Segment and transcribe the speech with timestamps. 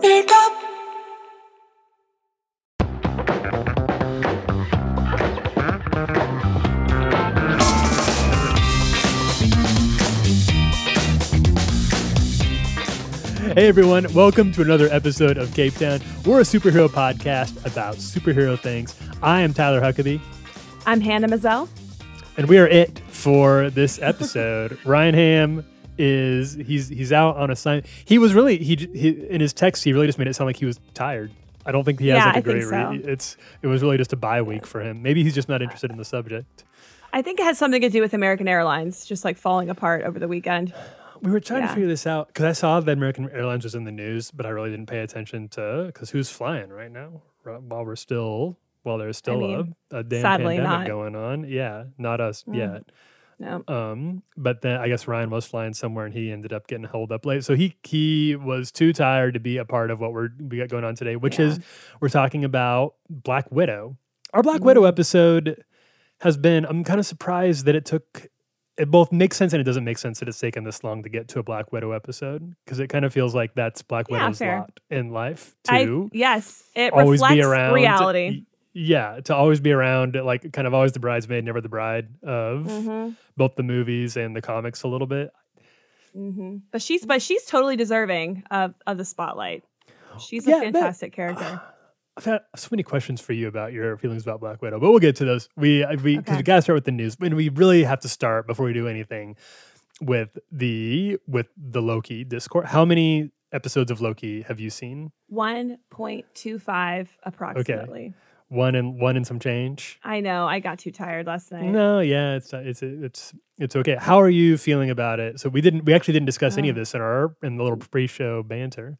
[0.00, 0.52] Makeup.
[13.52, 15.98] Hey everyone, welcome to another episode of Cape Town.
[16.24, 18.94] We're a superhero podcast about superhero things.
[19.22, 20.20] I am Tyler Huckabee,
[20.86, 21.68] I'm Hannah Mazel.
[22.36, 24.78] and we are it for this episode.
[24.84, 25.66] Ryan Ham
[26.00, 27.86] is he's he's out on assignment.
[28.04, 30.56] He was really he, he in his text he really just made it sound like
[30.56, 31.30] he was tired.
[31.66, 33.08] I don't think he has Yeah, like a I think great re- so.
[33.10, 35.02] it's it was really just a bye week for him.
[35.02, 36.64] Maybe he's just not interested in the subject.
[37.12, 40.18] I think it has something to do with American Airlines just like falling apart over
[40.18, 40.72] the weekend.
[41.22, 43.84] We were trying to figure this out because I saw that American Airlines was in
[43.84, 47.84] the news, but I really didn't pay attention to because who's flying right now while
[47.84, 50.86] we're still while there's still mean, a, a damn pandemic not.
[50.86, 51.44] going on.
[51.46, 52.56] Yeah, not us Mm.
[52.56, 52.82] yet.
[53.40, 53.64] No.
[53.66, 57.10] Um, but then I guess Ryan was flying somewhere and he ended up getting held
[57.10, 57.42] up late.
[57.42, 60.68] So he he was too tired to be a part of what we're we got
[60.68, 61.46] going on today, which Yeah.
[61.46, 61.60] is
[62.00, 63.96] we're talking about Black Widow.
[64.34, 64.88] Our Black Widow Mm.
[64.88, 65.64] episode
[66.20, 66.64] has been.
[66.66, 68.26] I'm kind of surprised that it took.
[68.78, 71.08] It both makes sense and it doesn't make sense that it's taken this long to
[71.08, 74.22] get to a Black Widow episode because it kind of feels like that's Black Yeah,
[74.24, 74.58] Widow's fair.
[74.58, 77.74] lot in life I yes, it always reflects be around.
[77.74, 78.44] reality.
[78.72, 82.66] Yeah, to always be around, like kind of always the bridesmaid, never the bride of
[82.66, 85.32] hmm both the movies and the comics a little bit.
[86.12, 89.64] hmm But she's but she's totally deserving of of the spotlight.
[90.18, 91.60] She's a Yeah, that- fantastic character.
[92.16, 94.98] I've had so many questions for you about your feelings about Black Widow, but we'll
[94.98, 95.48] get to those.
[95.56, 96.36] We uh, we because Okay.
[96.38, 98.72] we got to start with the news, and we really have to start before we
[98.74, 99.36] do anything
[100.02, 102.66] with the with the Loki Discord.
[102.66, 105.12] How many episodes of Loki have you seen?
[105.28, 108.12] One point two five approximately.
[108.50, 109.98] One and one and some change.
[110.02, 110.46] I know.
[110.46, 111.64] I got too tired last night.
[111.66, 113.96] No, yeah, it's it's it's it's okay.
[113.98, 115.38] How are you feeling about it?
[115.38, 116.80] So we didn't we actually didn't discuss any of Uh.
[116.80, 118.98] this in our in the little pre-show banter.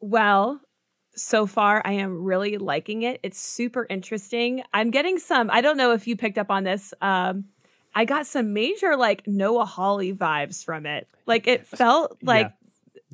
[0.00, 0.60] Well,
[1.14, 3.20] so far I am really liking it.
[3.22, 4.62] It's super interesting.
[4.74, 6.92] I'm getting some, I don't know if you picked up on this.
[7.00, 7.44] Um,
[7.94, 11.08] I got some major like Noah Hawley vibes from it.
[11.24, 12.63] Like it felt like Yeah,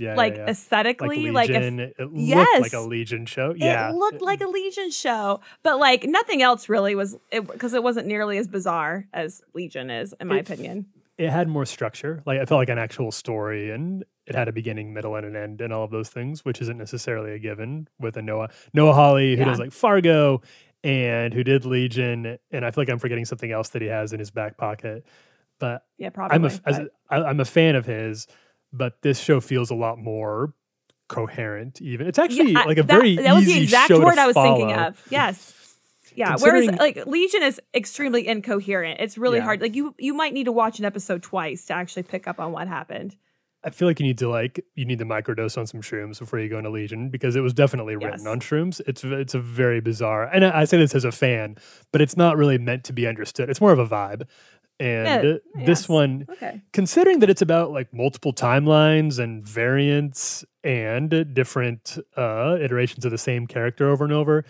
[0.01, 0.17] like yeah, yeah.
[0.17, 3.55] like aesthetically like, if it looked like a Legion show.
[3.57, 7.83] Yeah, it looked like a Legion show, but like nothing else really was because it,
[7.83, 10.87] wasn't nearly as bizarre as Legion is, in my It opinion.
[11.19, 12.23] it had more structure.
[12.27, 15.37] Like I felt like an actual story, and it had a beginning, middle, and an
[15.37, 18.93] end, and all of those things, which isn't necessarily a given with a Noah Noah
[18.93, 19.49] Hawley who Yeah.
[19.49, 20.41] does like Fargo
[20.83, 24.13] and who did Legion, and I feel like I'm forgetting something else that he has
[24.13, 25.05] in his back pocket.
[25.59, 26.35] But Yeah, probably.
[26.37, 28.27] I'm a but- a, I'm a fan of his,
[28.73, 30.55] but this show feels a lot more
[31.09, 31.81] coherent.
[31.83, 34.35] Even it's actually Yeah, like a that, very that was the exact word I was
[34.37, 35.03] thinking of.
[35.11, 35.57] Yes.
[36.17, 36.35] Yeah.
[36.41, 38.99] Whereas like Legion is extremely incoherent.
[38.99, 39.45] It's really Yeah.
[39.45, 39.61] hard.
[39.61, 42.51] Like you you might need to watch an episode twice to actually pick up on
[42.51, 43.15] what happened.
[43.63, 46.41] I feel like you need to like you need to microdose on some shrooms before
[46.41, 48.27] you go into Legion because it was definitely written Yes.
[48.27, 48.81] on shrooms.
[48.89, 51.57] It's it's a very bizarre, and I, I say this as a fan,
[51.93, 53.49] but it's not really meant to be understood.
[53.49, 54.27] It's more of a vibe,
[54.81, 55.89] and Yeah, this yes.
[55.89, 56.61] one, Okay.
[56.73, 63.19] considering that it's about like multiple timelines and variants and different uh, iterations of the
[63.19, 64.45] same character over and over.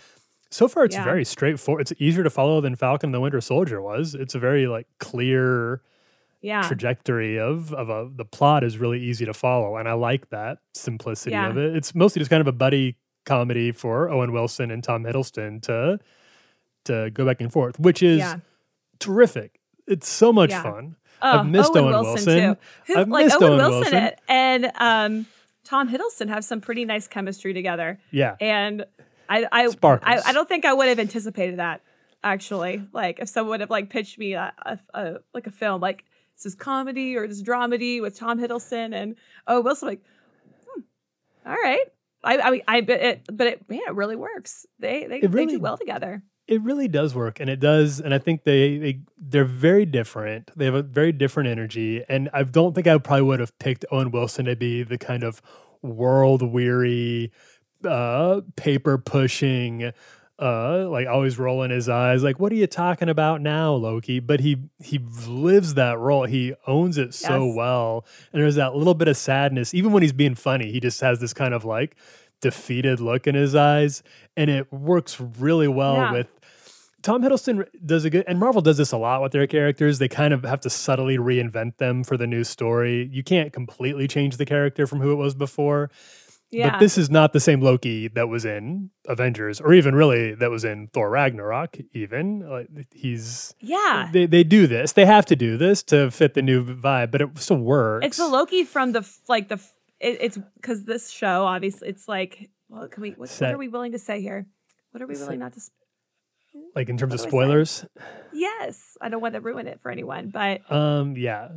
[0.49, 1.03] So far, it's Yeah.
[1.03, 1.81] very straightforward.
[1.81, 4.15] It's easier to follow than Falcon and the Winter Soldier was.
[4.15, 5.81] It's a very like clear
[6.41, 6.61] Yeah.
[6.63, 10.57] trajectory of of a the plot is really easy to follow and i like that
[10.73, 11.49] simplicity Yeah.
[11.49, 15.03] of it it's mostly just kind of a buddy comedy for owen wilson and tom
[15.03, 15.99] hiddleston to
[16.85, 18.23] to go back and forth which is
[18.97, 19.59] terrific
[19.91, 20.63] it's so much Yeah.
[20.63, 22.25] fun Oh, I've missed Owen Wilson.
[22.55, 22.57] too.
[22.87, 24.11] Who, I've like missed Owen, Owen Wilson, Wilson.
[24.27, 25.25] and um,
[25.63, 27.99] Tom Hiddleston have some pretty nice chemistry together.
[28.09, 28.85] yeah And
[29.29, 31.81] I I, I I don't think I would have anticipated that
[32.23, 32.87] actually.
[32.91, 36.05] Like if someone would have like pitched me a, a, a like a film like
[36.37, 39.15] this is comedy or this is dramedy with Tom Hiddleston and
[39.47, 40.01] oh Wilson like
[40.73, 40.81] hmm,
[41.45, 41.85] all right.
[42.23, 44.65] I I I but it but it man it really works.
[44.79, 46.23] They they, It they do well together.
[46.51, 50.51] It really does work and it does and i think they, they they're very different
[50.55, 53.85] they have a very different energy and i don't think i probably would have picked
[53.91, 55.41] owen wilson to be the kind of
[55.81, 57.31] world weary
[57.85, 59.91] uh paper pushing
[60.39, 64.39] uh like always rolling his eyes like what are you talking about now loki but
[64.39, 67.55] he he lives that role he owns it so Yes.
[67.55, 70.99] well and there's that little bit of sadness even when he's being funny he just
[71.01, 71.95] has this kind of like
[72.41, 74.01] defeated look in his eyes
[74.35, 76.11] and it works really well Yeah.
[76.11, 76.27] with
[77.01, 79.99] Tom Hiddleston does a good, and Marvel does this a lot with their characters.
[79.99, 83.09] They kind of have to subtly reinvent them for the new story.
[83.11, 85.89] You can't completely change the character from who it was before.
[86.51, 86.71] Yeah.
[86.71, 90.51] But this is not the same Loki that was in Avengers, or even really that
[90.51, 91.77] was in Thor Ragnarok.
[91.93, 94.09] Even like he's yeah.
[94.11, 94.91] they they do this.
[94.91, 98.05] They have to do this to fit the new vibe, but it still works.
[98.05, 99.61] It's the Loki from the like the
[100.01, 103.11] it, it's because this show obviously it's like Well, can we?
[103.11, 104.45] What, what are we willing to say here?
[104.91, 105.59] What are we willing not to?
[105.59, 105.71] s-
[106.75, 107.29] Like in terms What of do I say?
[107.29, 107.85] spoilers.
[108.33, 111.49] Yes, I don't want to ruin it for anyone, but Um, yeah,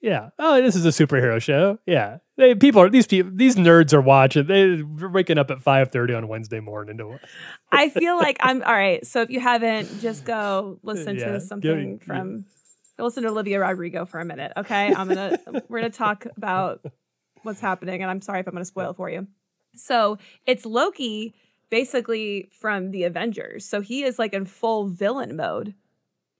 [0.00, 0.30] yeah.
[0.38, 1.78] Oh, this is a superhero show.
[1.86, 4.46] Yeah, they, people are these people these nerds are watching.
[4.46, 7.18] They're waking up at five thirty on Wednesday morning to.
[7.72, 9.04] I feel like I'm all right.
[9.06, 12.04] So if you haven't, just go listen Yeah, to something yeah.
[12.06, 12.44] from.
[12.98, 14.92] Go listen to Olivia Rodrigo for a minute, okay?
[14.92, 15.38] I'm gonna
[15.68, 16.80] we're gonna talk about
[17.42, 19.26] what's happening, and I'm sorry if I'm gonna spoil it for you.
[19.74, 21.34] So it's Loki,
[21.70, 23.64] basically from the Avengers.
[23.64, 25.74] So he is like in full villain mode.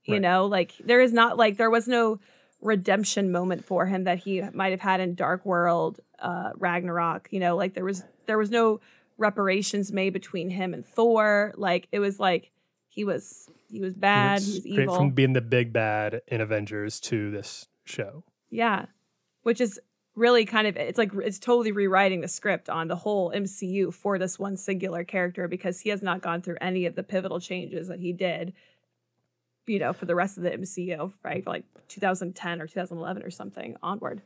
[0.05, 0.23] You Right.
[0.23, 2.21] know, like there is not like there was no
[2.61, 7.29] redemption moment for him that he might have had in Dark World, uh, Ragnarok.
[7.31, 8.81] You know, like there was there was no
[9.17, 11.55] reparations made between him and Thor.
[11.57, 12.51] Like it was like
[12.89, 14.97] he was he was bad, he was evil.
[14.97, 18.25] from being the big bad in Avengers to this show.
[18.51, 18.87] Yeah.
[19.43, 19.81] Which is
[20.17, 24.19] really kind of it's like it's totally rewriting the script on the whole MCU for
[24.19, 27.89] this one singular character because he has not gone through any of the pivotal changes
[27.89, 28.53] that he did
[29.67, 31.47] you know for the rest of the MCU, right?
[31.47, 34.23] Like 2010 or 2011 or something onward.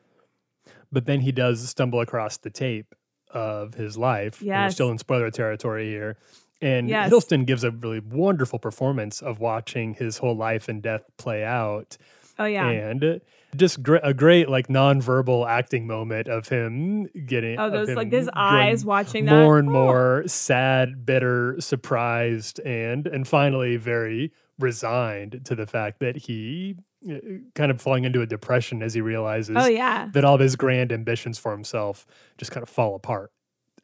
[0.93, 2.95] But then he does stumble across the tape
[3.31, 4.41] of his life.
[4.41, 6.17] and We're still in spoiler territory here.
[6.61, 7.11] And Yes.
[7.13, 11.97] Hiddleston gives a really wonderful performance of watching his whole life and death play out.
[12.39, 12.69] Oh yeah.
[12.69, 13.21] And
[13.57, 17.59] just gr- a great, like, nonverbal acting moment of him getting.
[17.59, 19.33] oh, those like his eyes watching that.
[19.33, 19.73] More and Oh.
[19.73, 26.77] more sad, bitter, surprised, and and finally very resigned to the fact that he
[27.09, 27.15] uh,
[27.55, 30.09] kind of falling into a depression as he realizes Oh yeah.
[30.13, 32.05] that all of his grand ambitions for himself
[32.39, 33.31] just kind of fall apart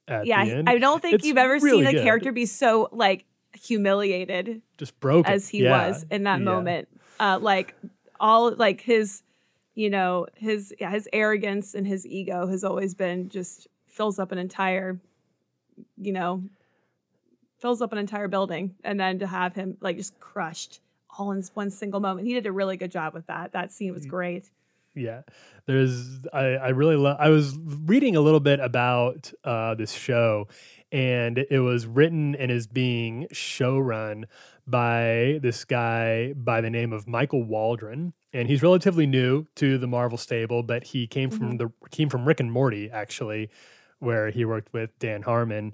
[0.09, 0.69] at Yeah, the end.
[0.69, 2.03] I don't think It's you've ever really seen a good.
[2.03, 6.45] character be so like humiliated just broken as he Yeah, was in that yeah.
[6.45, 6.89] moment.
[7.21, 7.75] Uh, like
[8.19, 9.23] all like his,
[9.75, 14.33] you know, his yeah, his arrogance and his ego has always been just fills up
[14.33, 15.01] an entire,
[15.97, 16.43] you know,
[17.59, 20.81] fills up an entire building, and then to have him like just crushed
[21.19, 23.53] all in one single moment, he did a really good job with that.
[23.53, 23.95] That scene Mm.
[23.95, 24.51] was great.
[24.97, 25.23] Yeah,
[25.67, 27.17] there's I I really love.
[27.19, 30.47] I was reading a little bit about uh, this show,
[30.93, 34.25] and it was written and is being showrun
[34.69, 39.87] by this guy by the name of Michael Waldron, and he's relatively new to the
[39.87, 41.69] Marvel stable, but he came from mm-hmm.
[41.81, 43.49] the came from Rick and Morty actually,
[44.01, 45.73] where he worked with Dan Harmon.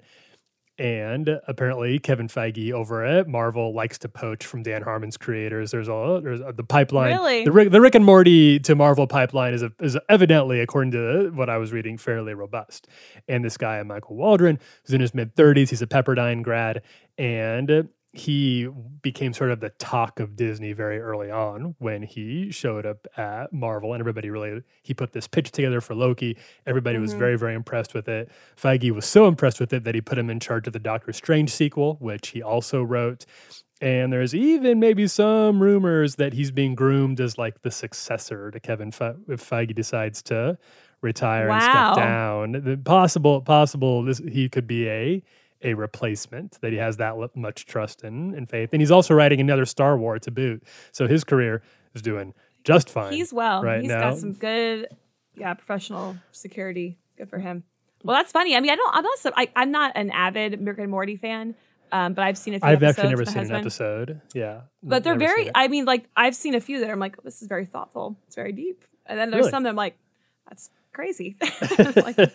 [0.77, 5.69] And apparently, Kevin Feige over at Marvel likes to poach from Dan Harmon's creators.
[5.69, 7.11] There's all there's the pipeline.
[7.11, 7.45] Really?
[7.45, 11.31] The Rick, the Rick and Morty to Marvel pipeline is a, is evidently, according to
[11.35, 12.87] what I was reading, fairly robust.
[13.27, 16.81] And this guy, Michael Waldron, who's in his mid 30s, he's a Pepperdine grad,
[17.17, 18.67] and he
[19.01, 23.53] became sort of the talk of Disney very early on when he showed up at
[23.53, 26.37] Marvel, and everybody really he put this pitch together for Loki.
[26.65, 27.19] Everybody was Mhm.
[27.19, 28.29] very very impressed with it.
[28.55, 31.13] Feige was so impressed with it that he put him in charge of the Doctor
[31.13, 33.25] Strange sequel, which he also wrote.
[33.79, 38.59] And there's even maybe some rumors that he's being groomed as like the successor to
[38.59, 40.57] Kevin Fe- if Feige decides to
[41.01, 42.51] retire and step down.
[42.51, 45.23] The possible possible this he could be a
[45.63, 48.69] a replacement that he has that much trust in and faith.
[48.73, 50.63] And he's also writing another Star Wars to boot.
[50.91, 51.61] So his career
[51.93, 53.13] is doing just fine.
[53.13, 53.63] He's well.
[53.63, 54.11] right He's now.
[54.11, 54.87] got some good,
[55.35, 56.97] yeah, professional security.
[57.17, 57.63] Good for him.
[58.03, 58.55] Well, that's funny.
[58.55, 58.95] I mean, I don't.
[58.95, 59.17] I'm not.
[59.19, 61.53] so- I, I'm not an avid Rick and Morty fan,
[61.91, 62.67] um, but I've seen a few.
[62.67, 64.21] I've actually never seen an episode.
[64.33, 64.61] Yeah.
[64.81, 65.51] But they're very.
[65.53, 68.17] I mean, like I've seen a few that I'm like, this is very thoughtful.
[68.25, 68.85] It's very deep.
[69.05, 69.51] And then there's Really?
[69.51, 69.97] some that I'm like,
[70.47, 71.35] that's crazy.
[71.95, 72.31] Like, and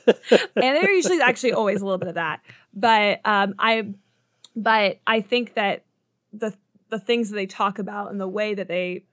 [0.55, 2.41] they're usually actually always a little bit of that.
[2.75, 3.89] But um, I,
[4.55, 5.85] but I think that
[6.33, 6.55] the
[6.89, 9.05] the things that they talk about and the way that they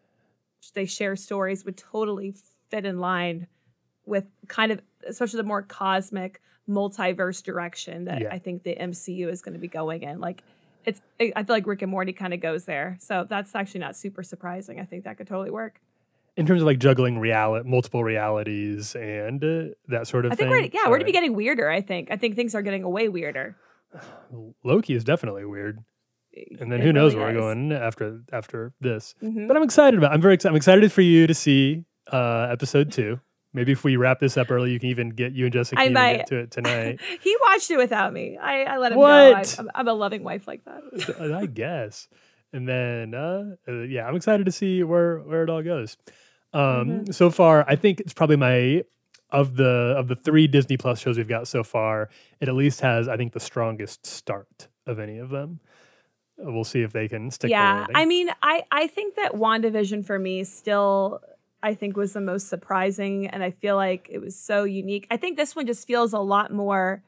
[0.74, 2.36] they share stories would totally
[2.70, 3.48] fit in line
[4.06, 8.30] with kind of especially the more cosmic multiverse direction that Yeah.
[8.32, 10.20] I think the MCU is going to be going in.
[10.20, 10.44] Like
[10.86, 12.98] it's I I feel like Rick and Morty kind of goes there.
[13.00, 14.80] So that's actually not super surprising.
[14.80, 15.80] I think that could totally work.
[16.36, 20.50] In terms of like juggling reality, multiple realities, and uh, that sort of I think
[20.52, 20.62] thing.
[20.74, 22.10] we're yeah, we're to be getting weirder, I think.
[22.12, 23.56] I think things are getting way weirder.
[24.64, 25.80] Loki is definitely weird,
[26.60, 29.16] and then It who knows really where we're going after after this.
[29.22, 29.48] Mhm.
[29.48, 30.12] But I'm excited about.
[30.14, 30.52] I'm very excited.
[30.54, 33.20] I'm excited for you to see uh, episode two.
[33.56, 35.90] Maybe if we wrap this up early, you can even get you and Jessica I
[35.90, 36.18] might.
[36.18, 37.00] get to it tonight.
[37.22, 38.36] he watched it without me.
[38.36, 39.56] I, I let him What?
[39.58, 39.64] go.
[39.76, 41.34] I, I'm a loving wife like that.
[41.36, 42.08] I guess.
[42.52, 45.98] And then, uh, uh, yeah, I'm excited to see where where it all goes.
[46.54, 47.12] Um, Mm-hmm.
[47.12, 48.84] So far, I think it's probably my
[49.32, 52.10] of the of the three Disney Plus shows we've got so far.
[52.40, 55.60] It at least has, I think, the strongest start of any of them.
[56.38, 57.50] We'll see if they can stick.
[57.52, 57.86] yeah.
[57.96, 61.22] I mean, I I think that WandaVision for me still
[61.64, 65.08] I think was the most surprising and I feel like it was so unique.
[65.10, 67.02] I think this one just feels a lot more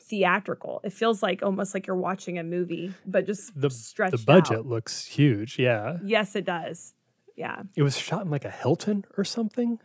[0.00, 0.80] theatrical.
[0.84, 4.58] It feels like almost like you're watching a movie, but just The stretched the budget
[4.58, 4.66] out.
[4.66, 5.58] looks huge.
[5.58, 6.94] Yeah, Yes, it does.
[7.38, 7.62] Yeah.
[7.76, 9.78] it was shot in like a Hilton or something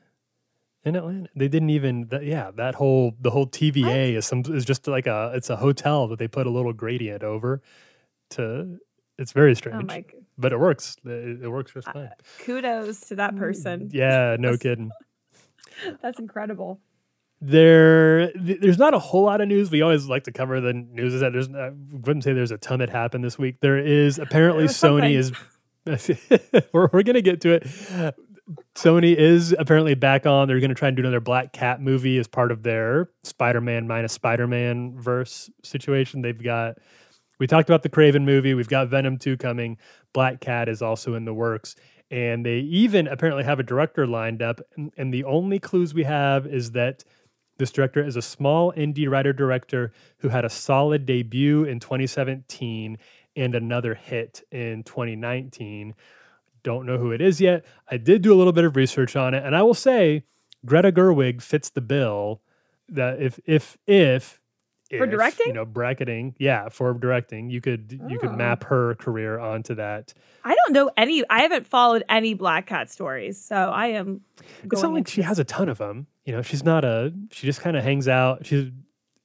[0.83, 1.29] in Atlanta.
[1.35, 2.07] They didn't even.
[2.07, 5.55] That, yeah, that whole the whole TVA is some is just like a it's a
[5.55, 7.61] hotel that they put a little gradient over.
[8.31, 8.79] To
[9.17, 10.01] it's very oh strange, Oh
[10.37, 10.97] but it works.
[11.05, 12.09] It, it works just uh, fine.
[12.39, 13.89] Kudos to that person.
[13.89, 14.91] Mm, yeah, no kidding.
[16.01, 16.79] That's incredible.
[17.45, 19.69] There, th- there's not a whole lot of news.
[19.69, 21.13] We always like to cover the news.
[21.13, 23.57] Is that there's, I wouldn't say there's a ton that happened this week.
[23.59, 25.33] There is apparently Sony is.
[26.73, 27.63] we're we're gonna get to it.
[28.75, 30.47] Sony is apparently back on.
[30.47, 34.13] They're gonna try and do another Black Cat movie as part of their Spider-Man minus
[34.13, 36.21] Spider-Man verse situation.
[36.21, 36.77] They've got.
[37.39, 38.53] We talked about the Kraven movie.
[38.53, 39.77] We've got Venom 2 coming.
[40.13, 41.75] Black Cat is also in the works.
[42.11, 44.61] And they even apparently have a director lined up.
[44.77, 47.03] And, and the only clues we have is that
[47.57, 52.97] this director is a small indie writer director who had a solid debut in 2017
[53.35, 55.95] and another hit in 2019.
[56.63, 57.65] Don't know who it is yet.
[57.89, 60.23] I did do a little bit of research on it, and I will say
[60.65, 62.41] Greta Gerwig fits the bill.
[62.89, 64.39] That if if if
[64.89, 65.47] For if, directing?
[65.47, 68.35] you know, bracketing, yeah, for directing, you could you could Oh.
[68.35, 70.13] map her career onto that.
[70.43, 71.23] I don't know any.
[71.29, 74.21] I haven't followed any Black Cat stories, so I am.
[74.63, 76.07] It's not like she has a ton of them.
[76.25, 77.13] You know, she's not a.
[77.31, 78.45] She just kind of hangs out.
[78.45, 78.69] She's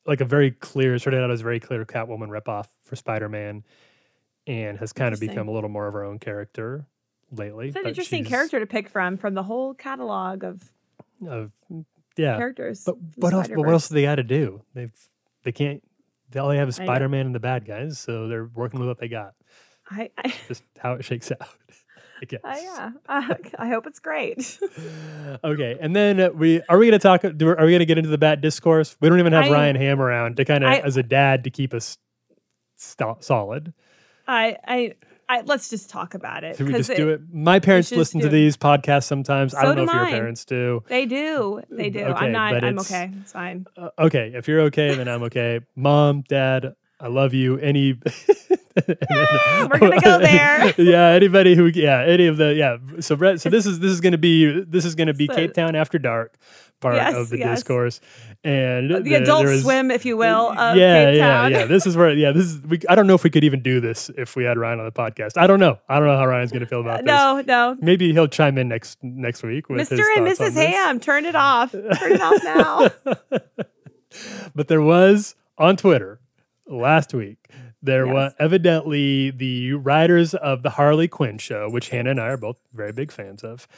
[0.07, 3.63] like a very clear, started out as a very clear Catwoman ripoff for Spider Man,
[4.49, 6.87] and has kind of become a little more of her own character
[7.31, 7.69] lately.
[7.69, 10.63] It's an interesting character to pick from from the whole catalog of
[11.29, 11.53] Of,
[12.17, 12.83] yeah, characters.
[12.85, 13.49] but what else?
[13.49, 14.63] But what else do they got to do?
[14.75, 14.93] They've
[15.45, 15.83] they can't.
[16.31, 18.89] They all they have is Spider Man and the bad guys, so they're working with
[18.89, 19.35] what they got.
[19.91, 21.49] I, I, Just how it shakes out.
[22.21, 22.41] I guess.
[22.45, 22.91] I yeah.
[23.09, 24.59] Uh, I hope it's great.
[25.45, 27.23] okay, and then uh, we are we going to talk?
[27.37, 28.97] do- Are we going to get into the bat discourse?
[29.01, 31.51] We don't even have I- Ryan Ham around to kind of as a dad to
[31.51, 31.97] keep us
[32.77, 33.73] sto- solid.
[34.29, 34.95] I, I,
[35.29, 35.41] I.
[35.41, 36.57] Let's just talk about it.
[36.57, 37.23] Should we just do it?
[37.33, 39.55] My parents listen to these podcasts sometimes.
[39.55, 40.85] I don't know if your parents do.
[40.87, 41.63] They do.
[41.71, 42.01] They do.
[42.05, 42.63] Okay, I'm not.
[42.63, 43.11] I'm okay.
[43.23, 43.67] It's fine.
[43.77, 45.61] Uh, okay, if you're okay, then I'm okay.
[45.75, 47.59] Mom, Dad, I love you.
[47.59, 47.99] Any,
[48.89, 50.75] yeah, we're gonna go there.
[50.79, 52.77] yeah, anybody who, yeah, any of the, yeah.
[53.01, 55.55] So, Brett, so this is this is gonna be this is gonna be So- Cape
[55.55, 56.37] Town After Dark
[56.81, 57.59] part Yes, of the yes.
[57.59, 58.01] discourse,
[58.45, 60.51] and The there- Adult is- Swim, if you will.
[60.51, 61.51] Of yeah, Cape yeah, Town.
[61.53, 61.65] yeah.
[61.67, 62.61] This is where, yeah, this is.
[62.63, 64.85] We, I don't know if we could even do this if we had Ryan on
[64.85, 65.33] the podcast.
[65.37, 65.79] I don't know.
[65.89, 67.07] I don't know how Ryan's gonna feel about this.
[67.07, 67.77] No, no.
[67.81, 70.03] Maybe he'll chime in next next week with Mr.
[70.17, 70.55] and Mrs.
[70.55, 71.73] Ham, turn it off.
[71.73, 72.91] Turn it off now.
[74.55, 76.21] but there was on Twitter
[76.67, 77.39] last week.
[77.83, 78.13] There Yes.
[78.15, 82.59] was evidently the writers of the Harley Quinn show, which Hannah and I are both
[82.73, 83.69] very big fans of.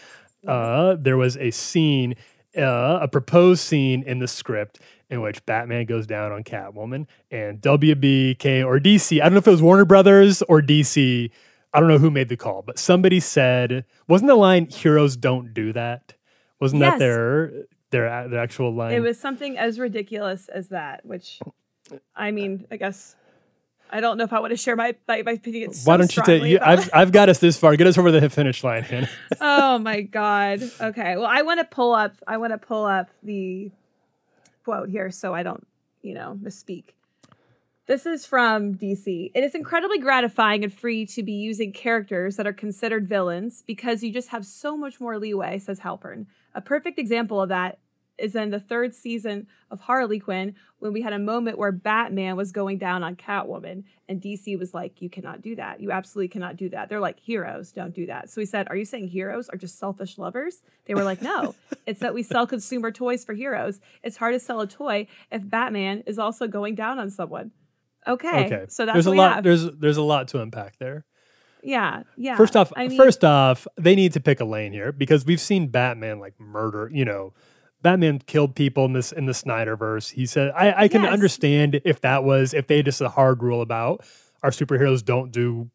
[0.47, 2.15] Uh, there was a scene,
[2.57, 7.61] uh, a proposed scene in the script in which Batman goes down on Catwoman and
[7.61, 9.21] WBK or DC.
[9.21, 11.31] I don't know if it was Warner Brothers or DC.
[11.73, 15.55] I don't know who made the call, but somebody said, wasn't the line "Heroes don't
[15.55, 16.15] do that"?
[16.61, 17.53] Wasn't that their
[17.91, 18.93] their their actual line?
[18.93, 21.39] it was something as ridiculous as that, which,
[22.15, 23.17] I mean, I guess.
[23.93, 25.73] I don't know if I want to share my my, my opinion.
[25.73, 26.43] so Why don't you take?
[26.45, 27.77] You, I've I've got us this far.
[27.77, 29.09] Get us over the finish line, Hannah.
[29.41, 30.63] oh my god.
[30.81, 31.17] Okay.
[31.17, 32.17] Well, I want to pull up.
[32.27, 33.71] I want to pull up the
[34.65, 35.67] quote here so I don't,
[36.03, 36.85] you know, misspeak.
[37.87, 39.33] This is from DC.
[39.35, 44.05] It is incredibly gratifying and free to be using characters that are considered villains because
[44.05, 46.27] you just have so much more leeway, says Halpern.
[46.55, 47.81] A perfect example of that
[48.21, 52.37] is in the third season of Harley Quinn when we had a moment where Batman
[52.37, 55.81] was going down on Catwoman and DC was like, You cannot do that.
[55.81, 56.89] You absolutely cannot do that.
[56.89, 58.31] They're like, Heroes don't do that.
[58.31, 60.63] So we said, Are you saying heroes are just selfish lovers?
[60.87, 61.55] They were like, No,
[61.87, 63.81] it's that we sell consumer toys for heroes.
[64.03, 67.51] It's hard to sell a toy if Batman is also going down on someone.
[68.07, 68.47] Okay.
[68.47, 69.35] Okay, So that's there's a lot.
[69.37, 69.45] have.
[69.45, 71.05] There's there's a lot to unpack there.
[71.63, 72.05] yeah.
[72.17, 72.37] Yeah.
[72.37, 75.41] First off, I mean, first off, they need to pick a lane here because we've
[75.41, 76.91] seen Batman like murder.
[76.93, 77.35] You know,
[77.83, 80.13] Batman killed people in this in the Snyderverse.
[80.13, 81.13] He said, I, I can Yes.
[81.13, 84.05] understand if that was if they just a hard rule about
[84.43, 85.71] our superheroes don't do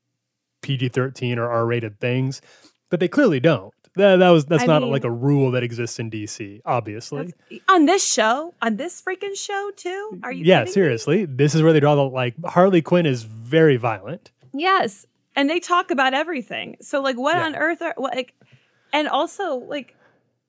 [0.62, 2.42] PG thirteen or R rated things,
[2.90, 3.74] but they clearly don't.
[3.98, 6.62] That, that was that's I not mean- like a rule that exists in DC.
[6.66, 7.34] Obviously,
[7.70, 10.20] on this show, on this freaking show too?
[10.24, 10.74] Are you yeah, kidding me?
[10.74, 14.32] seriously, this is where they draw the like Harley Quinn is very violent.
[14.54, 15.06] Yes.
[15.38, 16.78] And they talk about everything.
[16.82, 17.46] So like what Yeah.
[17.46, 18.34] on earth are what like
[18.94, 19.96] and also like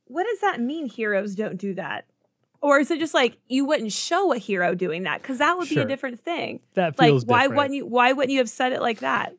[0.07, 2.07] what does that mean heroes don't do that?
[2.61, 5.23] Or is it just like you wouldn't show a hero doing that?
[5.23, 6.61] Because that would be a different thing.
[6.75, 7.57] That Like why different.
[7.57, 9.35] wouldn't you why wouldn't you have said it like that?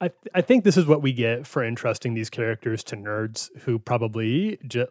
[0.00, 3.48] I, th- I think this is what we get for entrusting these characters to nerds
[3.62, 4.86] who probably ju-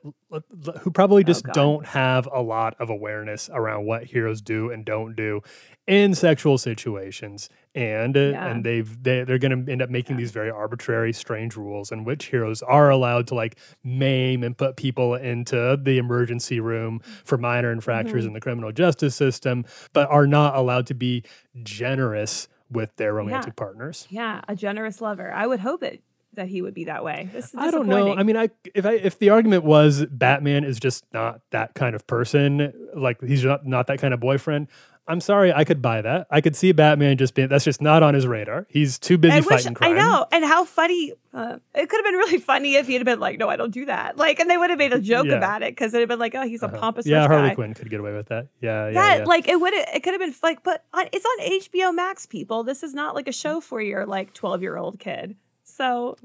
[0.82, 1.54] who probably just God.
[1.54, 5.40] don't have a lot of awareness around what heroes do and don't do
[5.88, 8.48] in sexual situations and uh, Yeah.
[8.48, 12.04] and they've they, they're going to end up making these very arbitrary strange rules in
[12.04, 17.38] which heroes are allowed to like maim and put people into the emergency room for
[17.38, 18.28] minor infractions Mm-hmm.
[18.28, 21.24] in the criminal justice system but are not allowed to be
[21.64, 25.32] generous with their romantic partners Yeah, a generous lover.
[25.32, 26.02] I would hope it
[26.38, 27.30] that he would be that way.
[27.34, 28.14] This is I don't know.
[28.16, 31.96] I mean, I if I if the argument was Batman is just not that kind
[31.96, 34.68] of person, like he's not not that kind of boyfriend.
[35.10, 36.28] I'm sorry, I could buy that.
[36.30, 38.68] I could see Batman just being that's just not on his radar.
[38.70, 40.26] He's too busy I wish fighting I know.
[40.32, 43.38] And how funny uh, it could have been really funny if he'd have been like,
[43.40, 45.36] "No, I don't do that." Like, and they would have made a joke Yeah.
[45.36, 46.78] about it because it'd have been like, "Oh, he's a Uh-huh.
[46.80, 48.48] pompous Yeah, Harley guy." Quinn could get away with that.
[48.62, 49.26] Yeah, yeah, that yeah.
[49.26, 52.26] like it would it could have been like, but on, it's on HBO Max.
[52.26, 55.36] People, this is not like a show for your like twelve year old kid.
[55.64, 56.18] So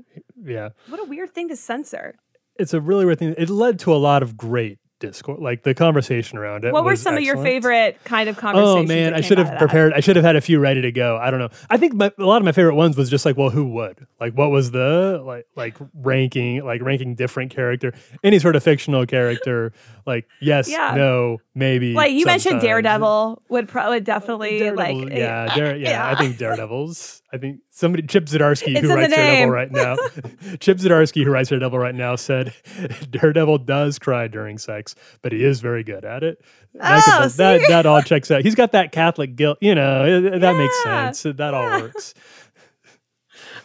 [0.45, 0.71] yeah.
[0.89, 2.17] what a weird thing to censor.
[2.57, 3.35] It's a really weird thing.
[3.39, 6.73] It led to a lot of great discourse, like the conversation around it.
[6.73, 8.91] What were some of your favorite kind of oh, conversations?
[8.91, 9.93] Oh man, I should have prepared.
[9.93, 11.19] I should have had a few ready to go.
[11.21, 11.51] I don't know.
[11.69, 14.07] I think my, a lot of my favorite ones was just like, well, who would?
[14.21, 17.93] Like, what was the like like ranking like ranking different character,
[18.25, 19.73] any sort of fictional character?
[20.07, 20.95] Like, yes, Yeah.
[20.97, 21.93] no, maybe.
[21.93, 22.61] Like you mentioned.
[22.63, 26.09] Daredevil would probably definitely Daredevil, like yeah, eh, Dare, yeah, yeah.
[26.09, 27.22] I think Daredevils.
[27.33, 29.97] I think somebody Chip Zdarsky It's who writes Daredevil right now.
[30.61, 32.53] Chip Zdarsky who writes Daredevil right now said
[33.11, 36.43] Daredevil does cry during sex, but he is very good at it.
[36.75, 38.43] That, Oh, that, that all checks out.
[38.43, 40.39] He's got that Catholic guilt, you know.
[40.39, 41.23] that makes sense.
[41.23, 41.81] That all yeah.
[41.81, 42.15] works.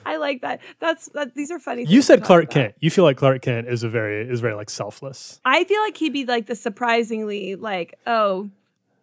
[0.06, 0.62] I like that.
[0.80, 1.36] That's that.
[1.36, 1.84] These are funny.
[1.84, 2.50] You said Clark.
[2.50, 2.76] Kent.
[2.80, 5.42] You feel like Clark Kent is a very is very like selfless.
[5.44, 8.50] I feel like he'd be like the surprisingly like oh,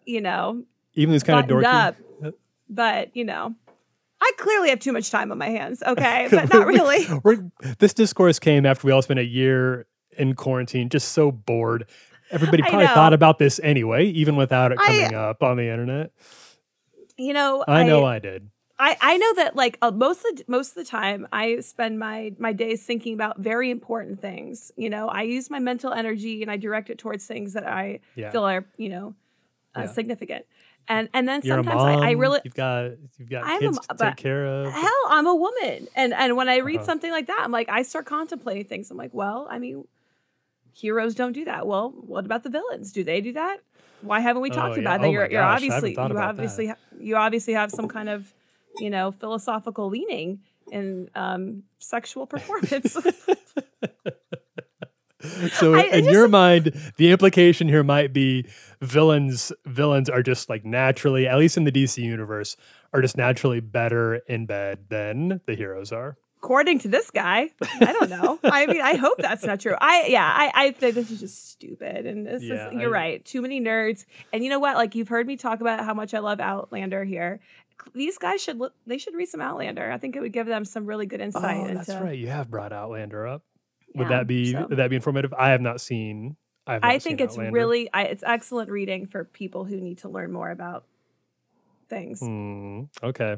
[0.06, 1.64] you know, Even he's kind of dorky.
[1.64, 1.96] up.
[2.70, 3.54] But you know,
[4.24, 5.82] I clearly have too much time on my hands.
[5.94, 7.06] Okay, but not really.
[7.24, 11.86] We're, this discourse came after we all spent a year in quarantine, just so bored.
[12.30, 16.10] Everybody probably thought about this anyway, even without it I- coming up on the internet.
[17.16, 18.50] You know, I know I did.
[18.76, 21.98] I, I know that like uh, most of the, most of the time I spend
[22.00, 24.72] my my days thinking about very important things.
[24.76, 28.00] You know, I use my mental energy and I direct it towards things that I
[28.16, 28.30] Yeah.
[28.32, 29.14] feel are you know
[29.76, 29.86] uh, Yeah.
[29.86, 30.44] significant.
[30.88, 32.02] And and then You're a sometimes mom.
[32.02, 34.72] I, I really you've got you've got I'm a kids mo- to take care of.
[34.72, 36.86] hell I'm a woman and and when I read Uh-huh.
[36.86, 38.90] something like that I'm like I start contemplating things.
[38.90, 39.86] I'm like, well, I mean,
[40.74, 41.66] heroes don't do that.
[41.66, 42.92] Well, what about the villains?
[42.92, 43.58] Do they do that?
[44.02, 44.80] Why haven't we Oh, talked yeah.
[44.82, 45.08] about Oh that?
[45.08, 48.32] my You're, you're gosh, obviously you obviously ha- you obviously have some kind of
[48.80, 52.96] you know philosophical leaning in um, sexual performance.
[55.54, 58.46] So I- in just- your mind, the implication here might be
[58.80, 62.56] villains villains are just like naturally, at least in the DC universe,
[62.92, 66.16] are just naturally better in bed than the heroes are.
[66.42, 67.48] According to this guy,
[67.80, 68.38] I don't know.
[68.44, 69.74] I mean, I hope that's not true.
[69.80, 72.04] I yeah, I, I think this is just stupid.
[72.04, 73.24] And this Yeah, is you're I- right.
[73.24, 74.04] Too many nerds.
[74.32, 74.76] And you know what?
[74.76, 77.40] Like you've heard me talk about how much I love Outlander here.
[77.94, 79.90] These guys should look, they should read some Outlander.
[79.90, 82.16] I think it would give them some really good insight oh, into that's right.
[82.18, 83.42] You have brought Outlander up.
[83.94, 85.32] Would Yeah, that be so- would that be informative?
[85.34, 86.36] I have not seen.
[86.66, 87.52] I, have not I think it's Outlander.
[87.52, 90.84] really I, it's excellent reading for people who need to learn more about
[91.88, 92.20] things.
[92.20, 93.36] Hmm, okay.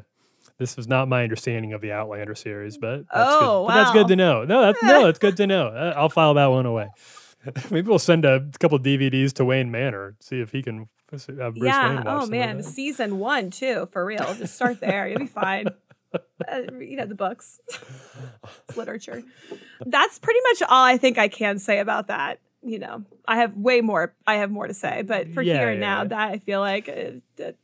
[0.57, 3.67] This was not my understanding of the Outlander series, but that's Oh, good.
[3.67, 4.43] But that's good to know.
[4.45, 5.67] No, that's no, that's good to know.
[5.67, 6.87] Uh, I'll file that one away.
[7.69, 11.27] Maybe we'll send a couple DVDs to Wayne Manor, see if he can Bruce
[11.61, 12.03] yeah.
[12.05, 14.33] Oh man, season one too, for real.
[14.35, 15.07] Just start there.
[15.07, 15.67] You'll be fine.
[16.47, 19.23] Uh, you know the books, It's literature.
[19.85, 22.39] That's pretty much all I think I can say about that.
[22.63, 24.13] You know, I have way more.
[24.25, 26.07] I have more to say, but for Yeah, here and yeah, now, yeah.
[26.09, 27.57] that I feel like it, it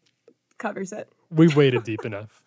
[0.57, 1.07] covers it.
[1.29, 2.41] We waited deep enough.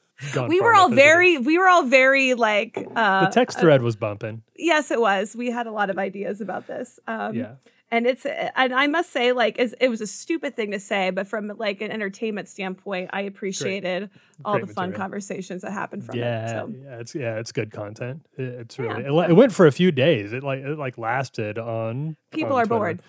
[0.49, 1.05] We were all enough as it is.
[1.05, 2.77] very, we were all very like.
[2.95, 4.43] Uh, The text thread was bumping.
[4.57, 5.35] yes, it was.
[5.37, 6.99] We had a lot of ideas about this.
[7.07, 7.53] Um, yeah.
[7.91, 11.27] And it's and I must say like it was a stupid thing to say, but
[11.29, 14.11] from like an entertainment standpoint, I appreciated
[14.45, 16.49] all Great the fun conversations that happened from Yeah, it.
[16.51, 16.75] So.
[16.85, 18.27] yeah, it's yeah, it's good content.
[18.37, 19.25] It- It's really Yeah.
[19.27, 20.33] it, it went for a few days.
[20.33, 22.17] It like it like lasted on.
[22.33, 22.79] People on are Twitter.
[22.79, 23.03] bored.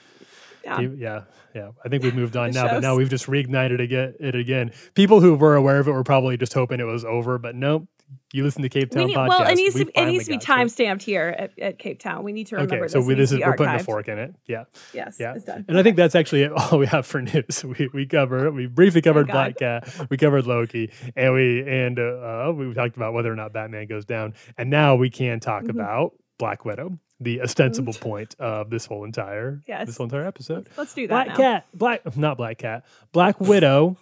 [0.63, 0.79] Yeah.
[0.81, 1.21] Yeah,
[1.55, 1.69] yeah.
[1.85, 3.79] I think we've moved on now, but now we've just reignited
[4.19, 4.71] it again.
[4.95, 7.87] People who were aware of it were probably just hoping it was over, but nope.
[8.33, 9.27] You listen to Cape We Town need, podcast.
[9.29, 11.99] well, it needs we to it needs to be time stamped here at, at Cape
[11.99, 12.23] Town.
[12.23, 12.91] We need to remember Okay, this.
[12.91, 14.35] so It we, this is we're putting a fork in it.
[14.45, 15.33] Yeah, Yes, yeah.
[15.33, 15.63] it's done.
[15.67, 17.63] and I think that's actually all we have for news.
[17.63, 19.27] We we cover we briefly covered.
[19.27, 23.53] Black Cat, we covered Loki, and we and uh, we talked about whether or not
[23.53, 25.69] Batman goes down, and now we can talk Mhm.
[25.71, 29.87] about Black Widow, the ostensible point of this whole entire Yes.
[29.87, 30.67] this whole entire episode.
[30.77, 31.35] Let's do that Black now.
[31.35, 33.97] Cat, Black, not Black Cat, Black Widow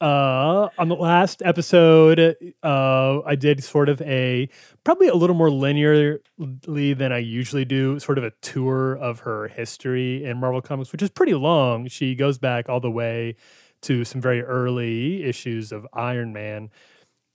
[0.00, 4.48] uh, on the last episode, uh, I did sort of a
[4.82, 9.48] probably a little more linearly than I usually do, sort of a tour of her
[9.48, 11.86] history in Marvel Comics, which is pretty long.
[11.88, 13.36] She goes back all the way
[13.82, 16.70] to some very early issues of Iron Man.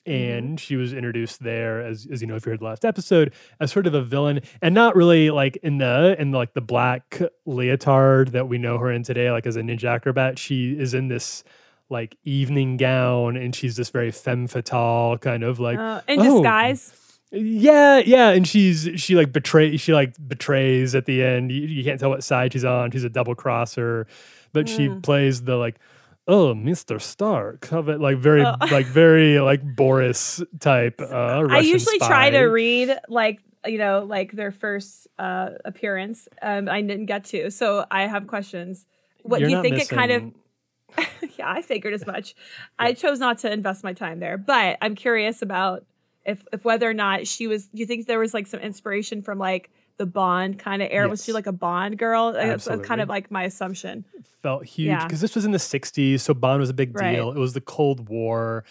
[0.08, 0.56] And mm-hmm.
[0.58, 3.72] she was introduced there as, as you know, if you heard the last episode, as
[3.72, 8.30] sort of a villain, and not really like in the in like the black leotard
[8.34, 10.38] that we know her in today, like as a ninja acrobat.
[10.38, 11.44] She is in this
[11.90, 16.24] like evening gown and she's this very femme fatale kind of like uh, in oh,
[16.24, 16.94] disguise.
[17.32, 21.52] Yeah, yeah, and she's she like betray she like betrays at the end.
[21.52, 22.92] You, you can't tell what side she's on.
[22.92, 24.08] She's a double crosser,
[24.54, 24.76] but mm.
[24.76, 25.80] she plays the like
[26.28, 27.02] oh Mr.
[27.02, 31.02] Stark, like very uh, like very like Boris type.
[31.02, 32.08] Uh, Russian I usually spy.
[32.08, 36.28] try to read like you know like their first uh appearance.
[36.42, 38.86] Um, I didn't get to, so I have questions.
[39.24, 39.98] What You're do you think missing...
[39.98, 40.34] it kind of?
[41.38, 42.36] yeah, I figured as much.
[42.80, 45.86] I chose not to invest my time there, but I'm curious about
[46.26, 47.68] if if whether or not she was.
[47.68, 51.06] Do you think there was like some inspiration from like the Bond kind of era?
[51.06, 51.12] Yes.
[51.12, 52.34] Was she like a Bond girl?
[52.34, 54.06] That's kind of like my assumption.
[54.42, 55.22] Felt huge because yeah.
[55.22, 57.28] this was in the '60s, so Bond was a big deal.
[57.28, 57.38] Right.
[57.38, 58.64] It was the Cold War.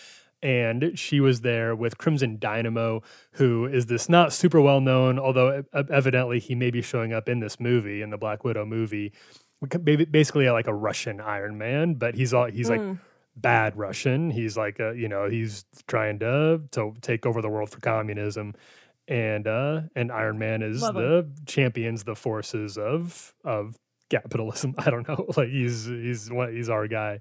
[0.43, 5.65] And she was there with Crimson Dynamo, who is this not super well known, although
[5.73, 9.15] evidently he may be showing up in this movie, in the Black Widow movie
[9.61, 12.71] basically like a Russian Iron Man, but he's all he's mm.
[12.71, 12.93] like hmm.
[13.37, 14.31] bad Russian.
[14.31, 18.55] He's like a, you know he's trying to to take over the world for communism,
[19.09, 21.35] and uh and Iron Man is Love the him.
[21.47, 23.77] champions the forces of of
[24.11, 24.75] capitalism.
[24.79, 27.21] I don't know, like he's he's what he's our guy.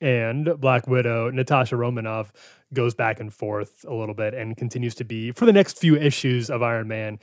[0.00, 2.30] And Black Widow, Natasha Romanoff
[2.74, 5.96] goes back and forth a little bit and continues to be for the next few
[5.96, 7.18] issues of Iron Man.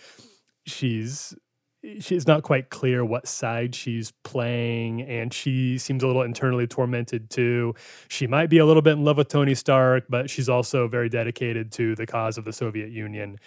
[0.66, 1.36] She's
[1.84, 7.30] it's not quite clear what side she's playing and she seems a little internally tormented
[7.30, 7.76] too.
[8.08, 11.10] She might be a little bit in love with tony stark but she's also very
[11.10, 13.38] dedicated to the cause of the soviet union.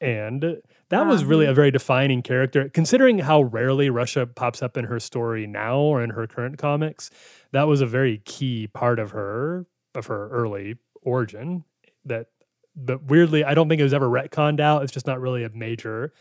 [0.00, 0.58] And
[0.90, 1.56] that was really a um.
[1.56, 2.68] very defining character.
[2.68, 7.10] Considering how rarely russia pops up in her story now or in her current comics
[7.52, 11.64] that was a very key part of her of her early origin
[12.04, 12.26] that
[12.76, 14.82] but weirdly i don't think it was ever retconned out.
[14.82, 16.12] It's just not really a major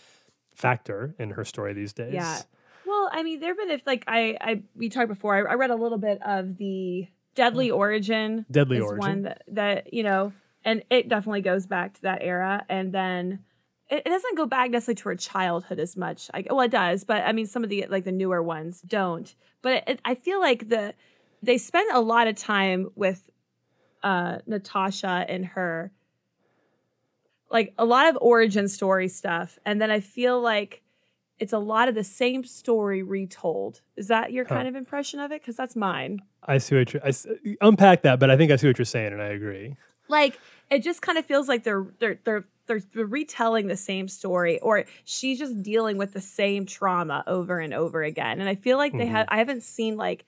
[0.58, 2.13] factor in her story these days.
[2.13, 2.41] Yeah.
[2.86, 5.36] Well, I mean, there've been if like I I we talked before.
[5.36, 8.46] I, I read a little bit of the Deadly Origin.
[8.50, 8.98] Deadly Origin.
[8.98, 10.34] One that, that you know,
[10.65, 12.65] and it definitely goes back to that era.
[12.70, 13.43] And then
[13.89, 16.32] it, it doesn't go back necessarily to her childhood as much.
[16.34, 19.34] I, well, it does, but I mean, some of the like the newer ones don't.
[19.62, 20.96] But it, it, I feel like the
[21.43, 23.30] they spend a lot of time with
[24.02, 25.91] uh Natasha and her
[27.49, 30.81] like a lot of origin story stuff and then i feel like
[31.39, 33.81] it's a lot of the same story retold.
[33.95, 34.55] Is that your huh.
[34.55, 35.41] kind of impression of it?
[35.41, 36.21] Because that's mine.
[36.43, 37.13] I see what you're I,
[37.62, 39.75] unpack that but i think i see what you're saying and i agree.
[40.07, 44.07] Like it just kind of feels like they're they're they're they're, they're retelling the same
[44.07, 48.55] story or she's just dealing with the same trauma over and over again and i
[48.55, 49.15] feel like they mm-hmm.
[49.15, 50.25] have i haven't seen like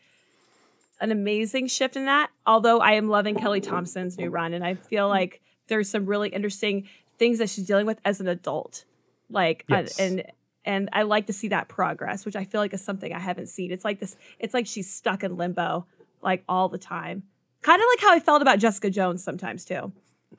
[1.01, 4.73] an amazing shift in that although i am loving kelly thompson's new run and i
[4.73, 6.87] feel like there's some really interesting
[7.19, 8.85] things that she's dealing with as an adult.
[9.29, 9.99] Like yes.
[9.99, 10.23] and
[10.65, 13.47] and I like to see that progress, which I feel like is something I haven't
[13.47, 13.71] seen.
[13.71, 15.85] It's like this it's like she's stuck in limbo
[16.21, 17.23] like all the time.
[17.61, 19.91] Kind of like how I felt about Jessica Jones sometimes too.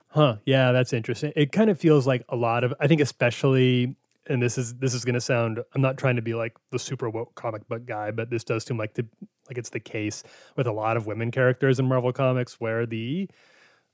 [0.09, 0.37] Huh.
[0.45, 1.33] Yeah, that's interesting.
[1.37, 4.95] It kind of feels like a lot of I think especially and this is this
[4.95, 7.87] is going to sound I'm not trying to be like the super woke comic book
[7.87, 9.07] guy, but this does seem like the
[9.49, 10.23] like it's the case
[10.57, 13.29] with a lot of women characters in Marvel comics where the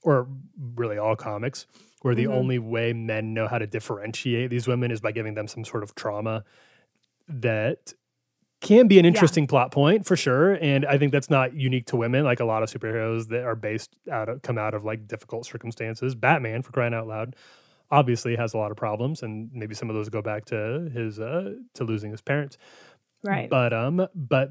[0.03, 0.27] or
[0.75, 1.65] really all comics
[2.01, 2.33] where the mm-hmm.
[2.33, 5.83] only way men know how to differentiate these women is by giving them some sort
[5.83, 6.43] of trauma
[7.27, 7.93] that
[8.59, 9.49] can be an interesting yeah.
[9.49, 12.63] plot point for sure and i think that's not unique to women like a lot
[12.63, 16.71] of superheroes that are based out of come out of like difficult circumstances batman for
[16.71, 17.35] crying out loud
[17.91, 21.19] obviously has a lot of problems and maybe some of those go back to his
[21.19, 22.57] uh to losing his parents
[23.23, 24.49] right but um but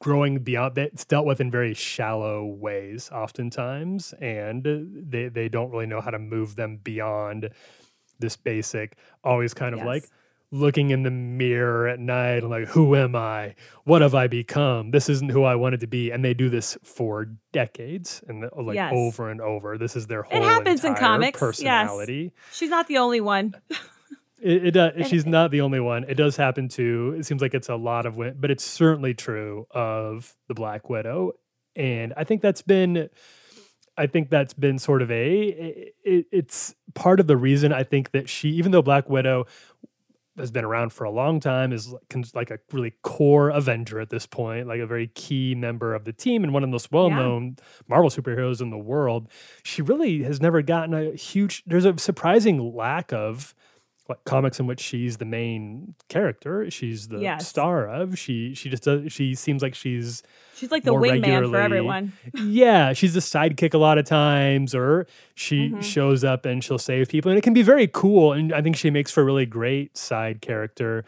[0.00, 5.70] growing beyond that it's dealt with in very shallow ways oftentimes and they they don't
[5.70, 7.50] really know how to move them beyond
[8.18, 9.86] this basic always kind of yes.
[9.86, 10.04] like
[10.52, 13.54] looking in the mirror at night and like who am i?
[13.84, 14.90] What have i become?
[14.90, 16.10] This isn't who i wanted to be.
[16.10, 18.92] And they do this for decades and uh, like yes.
[18.94, 19.78] over and over.
[19.78, 21.38] This is their whole it happens in comics.
[21.38, 22.32] Personality.
[22.34, 22.56] Yes.
[22.56, 23.54] she's not the only one
[24.40, 25.08] It, it does.
[25.08, 26.04] She's not the only one.
[26.04, 27.16] It does happen to.
[27.18, 31.32] It seems like it's a lot of, but it's certainly true of the Black Widow,
[31.74, 33.08] and I think that's been.
[33.98, 35.44] I think that's been sort of a.
[36.04, 39.46] It, it's part of the reason I think that she, even though Black Widow
[40.36, 44.10] has been around for a long time, is like, like a really core Avenger at
[44.10, 46.92] this point, like a very key member of the team and one of the most
[46.92, 47.56] well known
[47.88, 49.30] Marvel superheroes in the world.
[49.62, 53.54] She really has never gotten a huge, there's a surprising lack of
[54.24, 57.48] comics in which she's the main character she's the Yes.
[57.48, 60.22] star of she she just does she seems like she's
[60.54, 62.12] She's like the wingman for everyone.
[62.34, 65.82] yeah she's a sidekick a lot of times or she Mhm.
[65.82, 68.76] shows up and she'll save people and it can be very cool and i think
[68.76, 71.04] she makes for a really great side character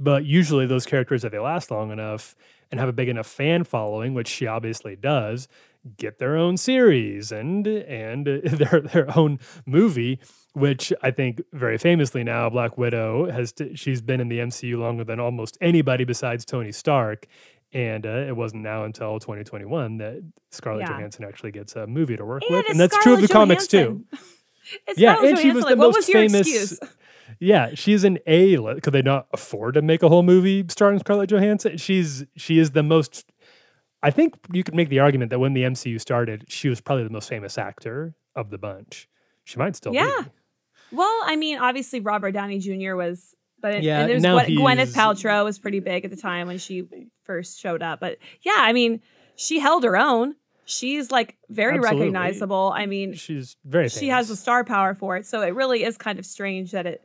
[0.00, 2.34] but usually those characters if they last long enough
[2.70, 5.48] and have a big enough fan following which she obviously does
[5.96, 10.18] get their own series and and their their own movie
[10.58, 14.78] which I think very famously now Black Widow has t- she's been in the MCU
[14.78, 17.26] longer than almost anybody besides Tony Stark
[17.72, 20.92] and uh, it wasn't now until 2021 that Scarlett Yeah.
[20.94, 23.48] Johansson actually gets a movie to work And with and that's true of the Scarlett
[23.48, 24.04] comics too.
[24.98, 25.60] Yeah, Scarlett and she was Johansson.
[25.60, 26.78] the Like, what most was your famous excuse?
[27.40, 28.56] Yeah, she's an A.
[28.80, 31.76] Could they not afford to make a whole movie starring Scarlett Johansson?
[31.76, 33.24] She's she is the most.
[34.02, 37.04] I think you could make the argument that when the MCU started, she was probably
[37.04, 39.08] the most famous actor of the bunch.
[39.44, 40.10] She might still Yeah.
[40.24, 40.30] be.
[40.92, 42.94] Well, I mean, obviously Robert Downey Jr.
[42.94, 46.46] was, but it, Yeah, and now Gwen- Gwyneth Paltrow was pretty big at the time
[46.46, 46.84] when she
[47.24, 48.00] first showed up.
[48.00, 49.00] But yeah, I mean,
[49.36, 50.34] she held her own.
[50.64, 52.00] She's like very Absolutely.
[52.10, 52.72] recognizable.
[52.76, 53.88] I mean, She's very.
[53.88, 55.24] she has the star power for it.
[55.26, 57.02] So it really is kind of strange that it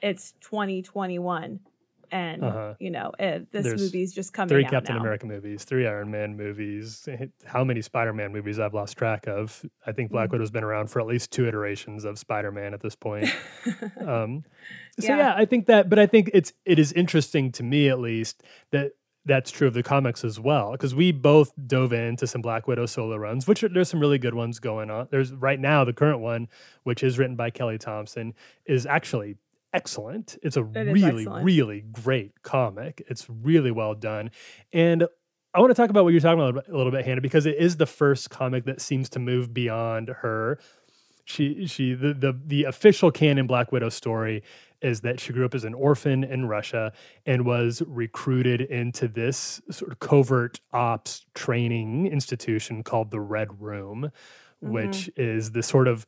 [0.00, 1.60] it's 2021
[2.10, 2.74] and Uh-huh.
[2.78, 5.00] you know it, this There's movie's just coming three Captain now.
[5.00, 7.08] America movies, three Iron Man movies.
[7.44, 9.64] How many Spider Man movies I've lost track of?
[9.86, 10.32] I think Black Mm.
[10.32, 13.28] Widow's been around for at least two iterations of Spider Man at this point.
[14.06, 14.44] um,
[14.98, 15.16] so Yeah.
[15.18, 15.34] yeah.
[15.36, 18.42] I think that, but I think it's it is interesting to me at least
[18.72, 18.92] that
[19.26, 22.86] that's true of the comics as well because we both dove into some Black Widow
[22.86, 25.08] solo runs, which are, there's some really good ones going on.
[25.10, 26.48] There's right now the current one,
[26.84, 28.32] which is written by Kelly Thompson,
[28.64, 29.36] is actually
[29.72, 30.38] excellent.
[30.42, 33.02] It's a It really really great comic.
[33.08, 34.30] It's really well done,
[34.72, 35.06] and
[35.52, 37.56] I want to talk about what you're talking about a little bit, Hannah, because it
[37.56, 40.60] is the first comic that seems to move beyond her.
[41.24, 44.42] She she the the, the official canon Black Widow story
[44.80, 46.92] is that she grew up as an orphan in Russia
[47.26, 54.10] and was recruited into this sort of covert ops training institution called the Red Room,
[54.60, 56.06] which is the sort of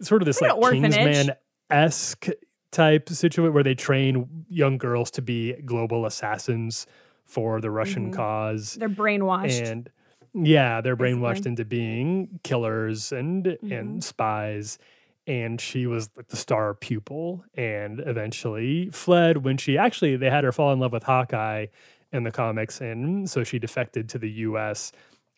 [0.00, 0.82] sort of this Like like an.
[0.82, 1.36] Kingsman
[1.70, 2.28] esque
[2.72, 6.86] type situation where they train young girls to be global assassins
[7.24, 8.14] for the Russian Mhm.
[8.14, 9.70] cause They're brainwashed.
[9.70, 9.90] and
[10.34, 13.72] yeah they're brainwashed into being killers and Mhm.
[13.72, 14.78] and spies
[15.26, 20.44] and she was like the star pupil and eventually fled when she actually they had
[20.44, 21.66] her fall in love with hawkeye
[22.12, 24.92] in the comics and so she defected to the us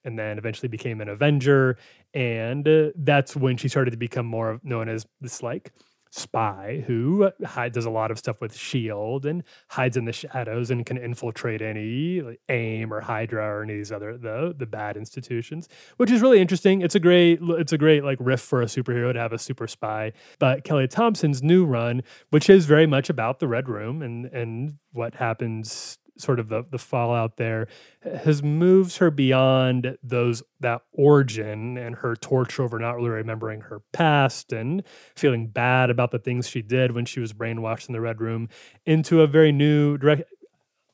[0.04, 1.76] and then eventually became an avenger
[2.12, 5.70] and uh, that's when she started to become more known as this like
[6.10, 7.30] spy who
[7.72, 11.62] does a lot of stuff with shield and hides in the shadows and can infiltrate
[11.62, 16.10] any like, aim or hydra or any of these other the the bad institutions which
[16.10, 16.80] is really interesting.
[16.82, 19.66] It's a great it's a great like riff for a superhero to have a super
[19.66, 20.12] spy.
[20.38, 24.78] But kelly thompson's new run which is very much about the red room and and
[24.92, 27.68] what happens sort of the the fallout there
[28.02, 33.81] has moves her beyond those that origin and her torture over not really remembering her
[33.92, 34.83] past and
[35.14, 38.48] feeling bad about the things she did when she was brainwashed in the red room
[38.85, 40.22] into a very new direct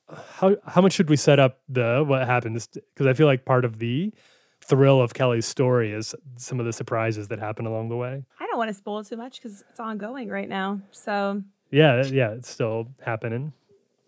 [0.07, 3.65] how how much should we set up the what happens because i feel like part
[3.65, 4.13] of the
[4.61, 8.45] thrill of kelly's story is some of the surprises that happen along the way I
[8.47, 10.79] don't want to spoil too much because it's ongoing right now.
[10.91, 13.51] So yeah yeah it's still happening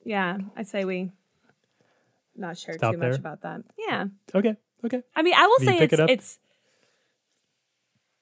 [0.08, 1.12] yeah, I say we
[2.36, 3.10] not share Stop too there.
[3.12, 3.62] much about that.
[3.78, 6.40] Yeah, okay okay I mean, I will you say it's it it's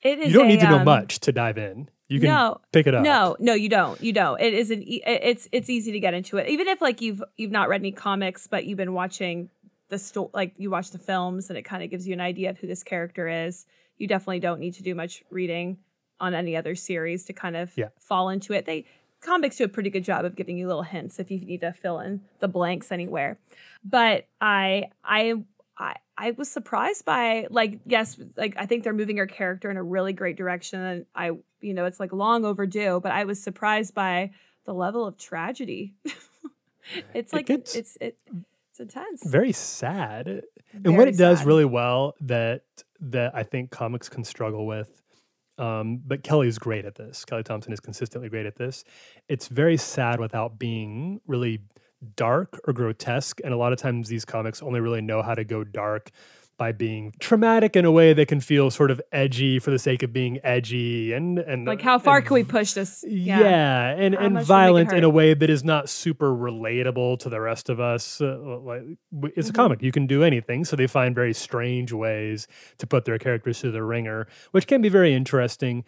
[0.02, 0.28] it is.
[0.28, 2.86] you don't a, need to know um, much to dive in you can no, pick
[2.88, 4.00] it up No, no, you don't.
[4.00, 4.40] You don't.
[4.40, 4.84] It is an.
[4.84, 7.82] e- It's it's easy to get into it, even if like you've you've not read
[7.82, 9.50] any comics, but you've been watching
[9.90, 12.52] the story, like you watch the films, and it kind of gives you an idea
[12.52, 13.66] of who this character is.
[13.98, 15.78] You definitely don't need to do much reading
[16.20, 17.90] on any other series to kind of Yeah.
[18.00, 18.66] fall into it.
[18.68, 18.86] They
[19.26, 21.74] comics do a pretty good job of giving you little hints if you need to
[21.74, 23.38] fill in the blanks anywhere.
[23.84, 25.34] But I I
[25.78, 29.78] I I was surprised by like yes like I think they're moving her character in
[29.78, 33.42] a really great direction and I you know it's like long overdue but I was
[33.42, 34.32] surprised by
[34.66, 35.94] the level of tragedy.
[37.14, 38.18] it's It like gets it's it,
[38.72, 39.26] it's intense.
[39.28, 40.44] very sad
[40.84, 42.64] and what it does really well that
[43.00, 45.02] that I think comics can struggle with,
[45.58, 47.26] um, but Kelly's great at this.
[47.26, 48.84] Kelly Thompson is consistently great at this.
[49.30, 51.62] It's very sad without being really
[52.16, 55.44] dark or grotesque, and a lot of times these comics only really know how to
[55.44, 56.12] go dark
[56.58, 60.04] by being traumatic in a way that can feel sort of edgy for the sake
[60.04, 63.04] of being edgy and and Like how far and can we push this?
[63.08, 65.90] yeah, and, How and much will make it violent in a way that is not
[65.90, 68.22] super relatable to the rest of us.
[68.22, 68.84] Uh, like
[69.36, 69.52] it's Mhm.
[69.52, 70.64] a comic; you can do anything.
[70.66, 74.82] So they find very strange ways to put their characters through the ringer, which can
[74.82, 75.84] be very interesting.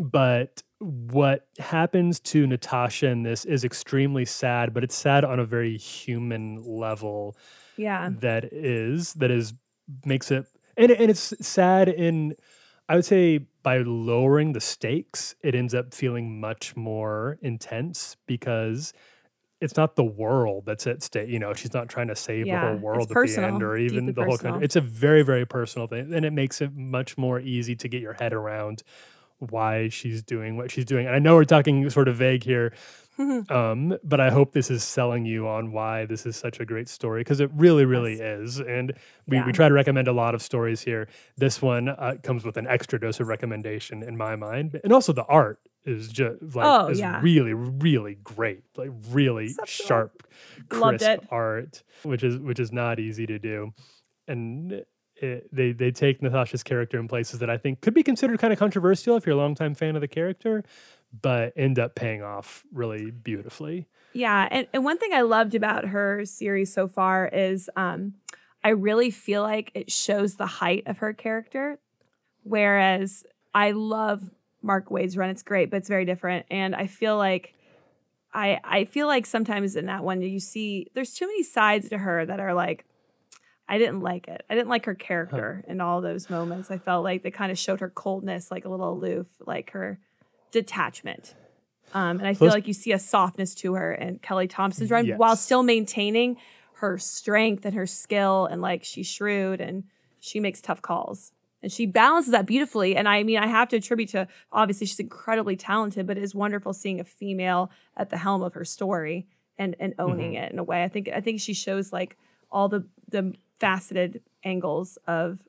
[0.00, 5.44] But what happens to Natasha in this is extremely sad, but it's sad on a
[5.44, 7.36] very human level
[7.76, 8.10] Yeah.
[8.20, 9.54] that is that is
[10.04, 12.34] makes it and and it's sad in
[12.88, 18.92] I would say by lowering the stakes, it ends up feeling much more intense because
[19.60, 21.30] it's not the world that's at stake.
[21.30, 24.12] You know, she's not trying to save the whole world at the end or even
[24.12, 24.64] the whole country.
[24.64, 26.12] It's a very, very personal thing.
[26.12, 28.82] And it makes it much more easy to get your head around
[29.50, 31.06] why she's doing what she's doing.
[31.06, 32.72] And I know we're talking sort of vague here,
[33.48, 36.88] um, but I hope this is selling you on why this is such a great
[36.88, 38.58] story because it really, really is.
[38.58, 38.92] And
[39.28, 39.46] we, Yeah.
[39.46, 41.08] we try to recommend a lot of stories here.
[41.36, 45.12] This one uh, comes with an extra dose of recommendation in my mind, and also
[45.12, 47.20] the art is just like Oh, is yeah.
[47.22, 48.64] really, really great.
[48.76, 49.86] Like really Exceptional.
[49.86, 50.26] sharp,
[50.68, 53.72] crisp art, which is which is not easy to do,
[54.26, 54.84] and.
[55.16, 58.52] It, they they take Natasha's character in places that I think could be considered kind
[58.52, 60.64] of controversial if you're a longtime fan of the character,
[61.22, 63.86] but end up paying off really beautifully.
[64.12, 68.14] Yeah, and, and one thing I loved about her series so far is um,
[68.62, 71.78] I really feel like it shows the height of her character.
[72.42, 73.24] Whereas
[73.54, 74.30] I love
[74.62, 76.46] Mark Waid's run; it's great, but it's very different.
[76.50, 77.54] And I feel like
[78.32, 81.98] I I feel like sometimes in that one you see there's too many sides to
[81.98, 82.84] her that are like
[83.68, 84.44] I didn't like it.
[84.50, 86.70] I didn't like her character in all those moments.
[86.70, 89.98] I felt like they kind of showed her coldness, like a little aloof, like her
[90.52, 91.34] detachment.
[91.92, 94.90] Um, and I feel Those- like you see a softness to her and Kelly Thompson's
[94.90, 96.36] run while still maintaining
[96.78, 99.84] her strength and her skill and like she's shrewd and
[100.20, 101.32] she makes tough calls.
[101.62, 102.94] And she balances that beautifully.
[102.96, 106.34] And I mean, I have to attribute to obviously she's incredibly talented, but it is
[106.34, 110.44] wonderful seeing a female at the helm of her story and and owning Mm-hmm.
[110.44, 110.82] it in a way.
[110.84, 112.18] I think I think she shows like
[112.50, 115.40] all the the faceted angles of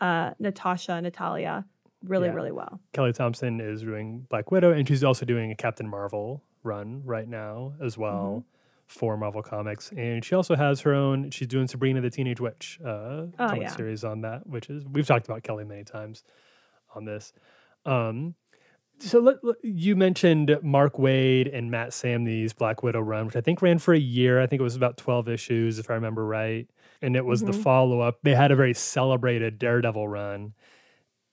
[0.00, 1.64] uh Natasha, Natalia
[2.04, 2.34] really, Yeah.
[2.34, 2.80] really well.
[2.92, 7.28] Kelly Thompson is doing Black Widow, and she's also doing a Captain Marvel run right
[7.28, 8.44] now as well
[8.86, 9.90] for Marvel Comics.
[9.96, 11.30] And she also has her own.
[11.30, 13.74] She's doing Sabrina the Teenage Witch, uh, comic yeah.
[13.76, 16.22] series on that, which is we've talked about Kelly many times
[16.94, 17.32] on this.
[17.84, 18.34] Um,
[18.98, 23.40] so let, let- you mentioned Mark Waid and Matt Samnee's Black Widow run, which I
[23.40, 24.40] think ran for a year.
[24.40, 26.68] I think it was about twelve issues, if I remember right.
[27.02, 27.62] And it was the Mhm.
[27.62, 28.18] follow up.
[28.22, 30.54] They had a very celebrated Daredevil run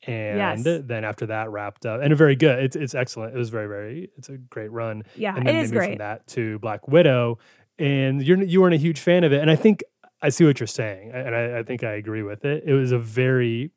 [0.06, 0.82] and Yes.
[0.84, 3.68] then after that wrapped up and a very good it's it's excellent it was very
[3.68, 5.98] very it's a great run Yeah, and then is they moved from great.
[6.00, 7.40] that to black widow
[7.80, 9.82] and you're you weren't a huge fan of it and i think
[10.22, 12.92] i see what you're saying and i, I think i agree with it it was
[12.92, 13.72] a very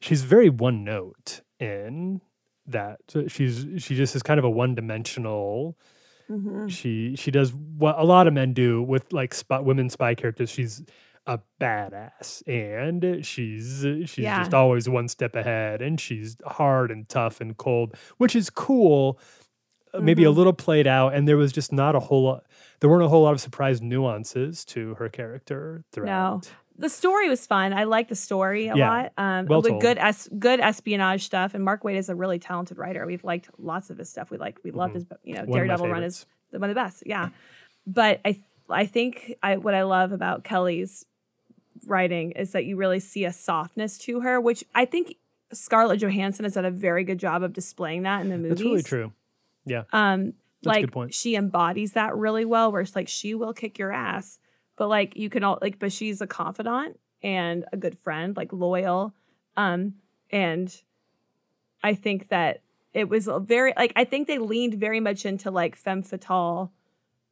[0.00, 2.22] she's very one note in
[2.66, 5.78] that So she's she just is kind of a one dimensional
[6.30, 6.68] Mhm.
[6.70, 10.50] she she does what a lot of men do with like spy, women spy characters
[10.50, 10.82] she's
[11.26, 14.38] a badass and she's she's Yeah.
[14.40, 19.18] just always one step ahead and she's hard and tough and cold which is cool
[19.94, 20.36] uh, maybe a Mhm.
[20.36, 22.44] little played out and there was just not a whole lot
[22.80, 27.46] there weren't a whole lot of surprise nuances to her character throughout the story was
[27.46, 27.72] fun.
[27.72, 29.12] I like the story a Yeah, lot.
[29.16, 29.80] Um, well told.
[29.80, 31.54] good es- good espionage stuff.
[31.54, 33.06] And Mark Waid is a really talented writer.
[33.06, 34.30] We've liked lots of his stuff.
[34.30, 34.96] We like we loved Mhm.
[34.96, 37.02] his you know One Daredevil run is the- one of the best.
[37.06, 37.30] Yeah,
[37.86, 41.06] but I I think I what I love about Kelly's
[41.86, 45.16] writing is that you really see a softness to her, which I think
[45.52, 48.50] Scarlett Johansson has done a very good job of displaying that in the movies.
[48.58, 49.12] that's really true
[49.64, 49.84] Yeah.
[49.92, 51.14] Um, That's a like good point.
[51.14, 52.72] she embodies that really well.
[52.72, 54.38] Where it's like she will kick your ass,
[54.76, 58.52] but like you can all like, but she's a confidant and a good friend, like
[58.52, 59.14] loyal.
[59.56, 59.94] Um,
[60.30, 60.74] and
[61.82, 62.62] I think that
[62.92, 66.72] it was very like I think they leaned very much into like femme fatale,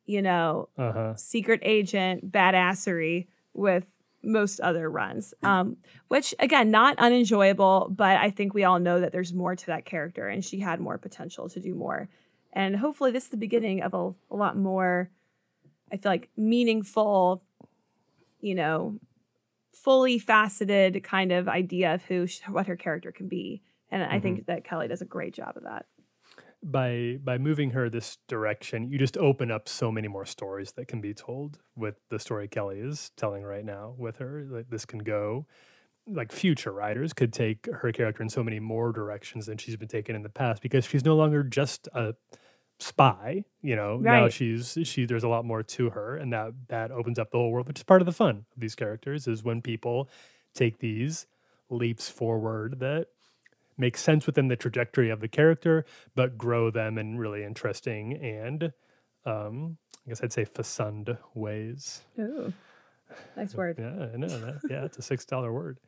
[0.07, 3.85] you know, uh-huh secret agent badassery with
[4.22, 5.76] most other runs um
[6.09, 9.85] which again not unenjoyable but i think we all know that there's more to that
[9.85, 12.09] character and she had more potential to do more
[12.54, 15.11] and hopefully this is the beginning of a, a lot more
[15.94, 17.42] i feel like meaningful
[18.40, 18.98] you know
[19.74, 23.62] fully faceted kind of idea of who sh- what her character can be.
[23.90, 24.52] And i think mm-hmm.
[24.52, 25.87] that kelly does a great job of that.
[26.62, 30.88] By by moving her this direction, you just open up so many more stories that
[30.88, 34.47] can be told with the story Kelly is telling right now with her.
[34.49, 35.47] Like this can go.
[36.07, 39.88] Like future writers could take her character in so many more directions than she's been
[39.88, 42.14] taken in the past because she's no longer just a
[42.79, 43.99] spy, you know.
[43.99, 47.39] Now she's she there's a lot more to her and that that opens up the
[47.39, 50.09] whole world, which is part of the fun of these characters is when people
[50.55, 51.27] take these
[51.70, 53.09] leaps forward that
[53.77, 58.72] make sense within the trajectory of the character, but grow them in really interesting and
[59.27, 62.03] um, I guess I'd say facund ways.
[62.18, 62.53] Ooh,
[63.37, 63.77] nice word.
[63.79, 64.61] Yeah, I know that.
[64.68, 65.79] Yeah, it's a six dollar word.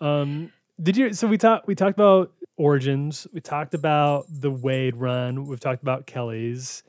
[0.00, 1.12] Um, did you?
[1.12, 1.66] So we talked.
[1.66, 3.26] We talked about origins.
[3.32, 5.46] We talked about the Waid run.
[5.46, 6.82] We've talked about Kelly's.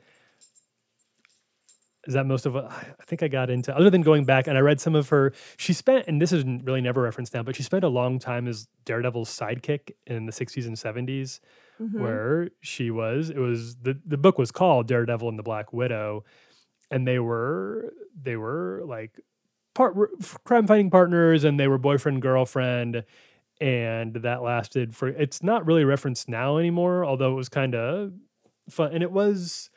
[2.06, 3.74] Is that most of what I think I got into?
[3.76, 5.32] Other than going back and I read some of her.
[5.56, 8.48] She spent, and this is really never referenced now, but she spent a long time
[8.48, 11.38] as Daredevil's sidekick in the '60s and '70s,
[11.80, 12.00] Mhm.
[12.00, 13.30] where she was.
[13.30, 16.24] It was the the book was called Daredevil and the Black Widow,
[16.90, 19.20] and they were they were like
[19.74, 19.96] part
[20.42, 23.04] crime fighting partners, and they were boyfriend girlfriend,
[23.62, 25.08] and that lasted for.
[25.08, 28.12] It's not really referenced now anymore, although it was kind of
[28.68, 29.70] fun, and it was.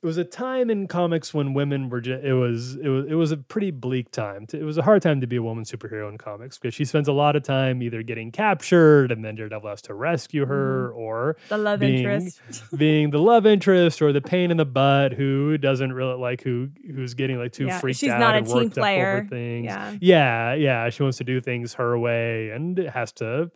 [0.00, 3.14] It was a time in comics when women were just, it was it was it
[3.14, 4.46] was a pretty bleak time.
[4.46, 6.84] To- It was a hard time to be a woman superhero in comics because she
[6.84, 10.90] spends a lot of time either getting captured and then Daredevil has to rescue her
[10.90, 10.98] mm-hmm.
[11.00, 12.40] or The love being- interest.
[12.76, 16.68] being the love interest or the pain in the butt who doesn't really like who
[16.94, 19.26] who's getting like too Yeah, freaked she's out not a and team worked up over
[19.28, 19.64] things.
[19.64, 19.96] Yeah.
[20.00, 20.90] yeah, yeah.
[20.90, 23.50] She wants to do things her way and has to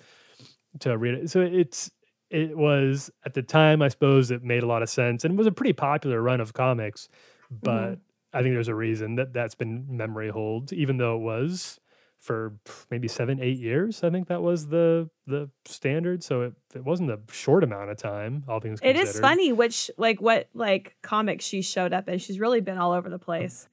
[0.80, 1.30] to read it.
[1.30, 1.90] So it's
[2.32, 5.36] it was at the time, I suppose, it made a lot of sense and it
[5.36, 7.08] was a pretty popular run of comics.
[7.50, 8.00] But mm-hmm.
[8.32, 11.78] I think there's a reason that that's been memory hold, even though it was
[12.18, 12.54] for
[12.88, 14.02] maybe seven, eight years.
[14.04, 16.22] I think that was the the standard.
[16.22, 18.44] So it, it wasn't a short amount of time.
[18.48, 19.08] All things It considered.
[19.08, 22.18] is funny which like what like comics she showed up in.
[22.18, 23.68] She's really been all over the place.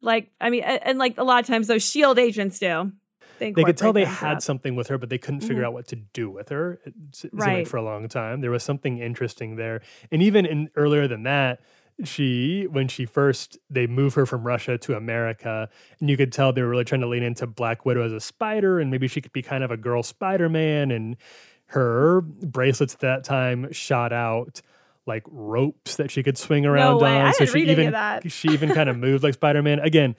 [0.00, 2.92] Like I mean, and, and, like a lot of times those Shield agents do.
[3.38, 4.42] They could tell they had up.
[4.42, 5.66] something with her, but they couldn't figure Mhm.
[5.66, 6.80] out what to do with her.
[6.84, 7.68] It, s- like Right.
[7.68, 9.80] for a long time, there was something interesting there,
[10.10, 11.60] and even in earlier than that,
[12.04, 15.68] she when she first they move her from Russia to America,
[16.00, 18.20] and you could tell they were really trying to lean into Black Widow as a
[18.20, 21.16] spider, and maybe she could be kind of a girl Spider Man, and
[21.70, 24.60] her bracelets at that time shot out
[25.06, 27.08] like ropes that she could swing around way.
[27.20, 27.26] on.
[27.26, 27.94] I so she even
[28.28, 29.78] she even kind of moved like Spider Man.
[29.78, 30.16] Again,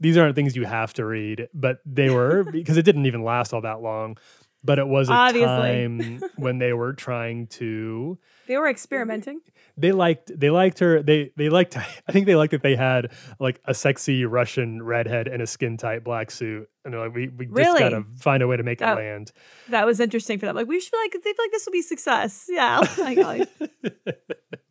[0.00, 3.52] these aren't things you have to read, but they were because it didn't even last
[3.52, 4.16] all that long.
[4.64, 5.46] But it was a Obviously.
[5.46, 8.18] time when they were trying to.
[8.48, 9.40] They were experimenting.
[9.76, 10.32] They liked.
[10.36, 11.00] They liked her.
[11.00, 11.76] They they liked.
[12.08, 15.76] I think they liked that they had like a sexy Russian redhead in a skin
[15.76, 18.82] tight black suit, and they're like, we we just gotta find a way to make
[18.82, 18.92] Oh.
[18.92, 19.30] it land.
[19.68, 20.56] That was interesting for them.
[20.56, 22.46] Like we should like they feel like this will be success.
[22.48, 22.80] Yeah.
[22.98, 23.48] Like, oh, like,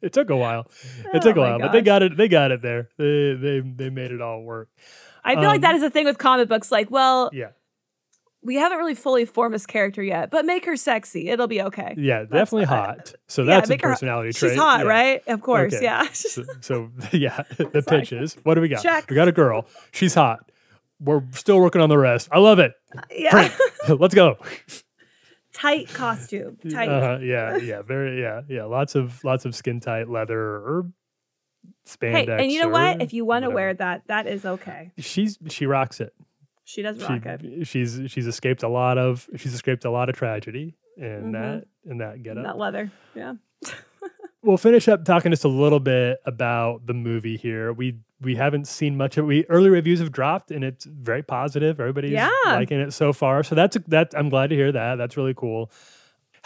[0.02, 0.68] it took a while.
[1.06, 2.18] oh It took a while, but they got it.
[2.18, 2.90] They got it there.
[2.98, 4.68] They they they made it all work.
[5.28, 6.72] I feel like that is um, is a thing with comic books.
[6.72, 7.50] Like, well, Yeah.
[8.42, 11.30] we haven't really fully formed this character yet, but make her sexy.
[11.30, 11.94] It'll be okay.
[11.98, 12.86] Yeah, definitely fine.
[12.86, 13.14] hot.
[13.28, 14.52] So Yeah, that's a make her- personality trait.
[14.54, 14.86] She's hot, yeah.
[14.86, 15.24] right?
[15.28, 15.74] Of course.
[15.74, 15.84] Okay.
[15.84, 16.08] Yeah.
[16.14, 18.82] So, so, yeah, the pitch is what do we got?
[18.82, 19.10] check.
[19.10, 19.68] We got a girl.
[19.92, 20.40] She's hot.
[21.00, 22.28] We're still working on the rest.
[22.32, 22.74] I love it.
[23.12, 23.30] yeah.
[23.32, 23.54] Print.
[24.02, 24.38] Let's go.
[25.54, 26.58] Tight costume.
[26.72, 26.88] Tight.
[26.90, 28.66] Uh, yeah, yeah, very yeah, yeah.
[28.66, 30.86] Lots of lots of skin tight leather or
[31.86, 32.12] spandex.
[32.28, 33.02] hey, and you know what?
[33.02, 34.92] If you want to wear that, that is okay.
[34.98, 36.14] she's she rocks it.
[36.66, 37.66] She does She, rock it.
[37.68, 41.32] she's she's escaped a lot of she's escaped a lot of tragedy in Mhm.
[41.34, 42.44] that in that get up.
[42.44, 42.92] That leather.
[43.16, 43.36] Yeah.
[44.44, 47.72] we'll finish up talking just a little bit about the movie here.
[47.74, 49.28] We we haven't seen much of it.
[49.28, 51.80] We early reviews have dropped and it's very positive.
[51.80, 52.30] Everybody's Yeah.
[52.46, 53.44] liking it so far.
[53.44, 54.96] So that's that I'm glad to hear that.
[54.96, 55.72] That's really cool.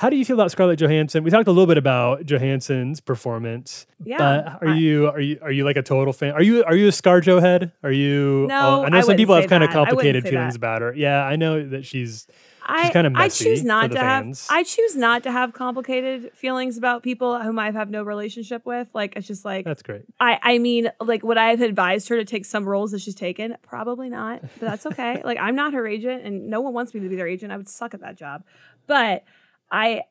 [0.02, 1.24] How do you feel about Scarlett Johansson?
[1.24, 3.86] We talked a little bit about Johansson's performance.
[4.04, 4.18] Yeah.
[4.18, 6.32] But are I- you are you are you like a total fan?
[6.32, 7.72] Are you are you a ScarJo head?
[7.84, 9.76] Are you No, I know I some people have kind of that.
[9.76, 10.60] I wouldn't complicated feelings that.
[10.60, 10.96] about her.
[10.96, 12.26] Yeah, I know that she's
[12.66, 14.48] I, kinda I choose not to fans.
[14.48, 18.66] have I choose not to have complicated feelings about people whom I have no relationship
[18.66, 18.88] with.
[18.96, 20.02] Like it's just like that's great.
[20.20, 23.14] I I mean like would I have advised her to take some roles that she's
[23.14, 23.56] taken?
[23.62, 25.22] Probably not, but that's okay.
[25.26, 27.52] like I'm not her agent and no one wants me to be their agent.
[27.52, 28.44] I would suck at that job.
[28.88, 29.26] But
[29.72, 30.04] I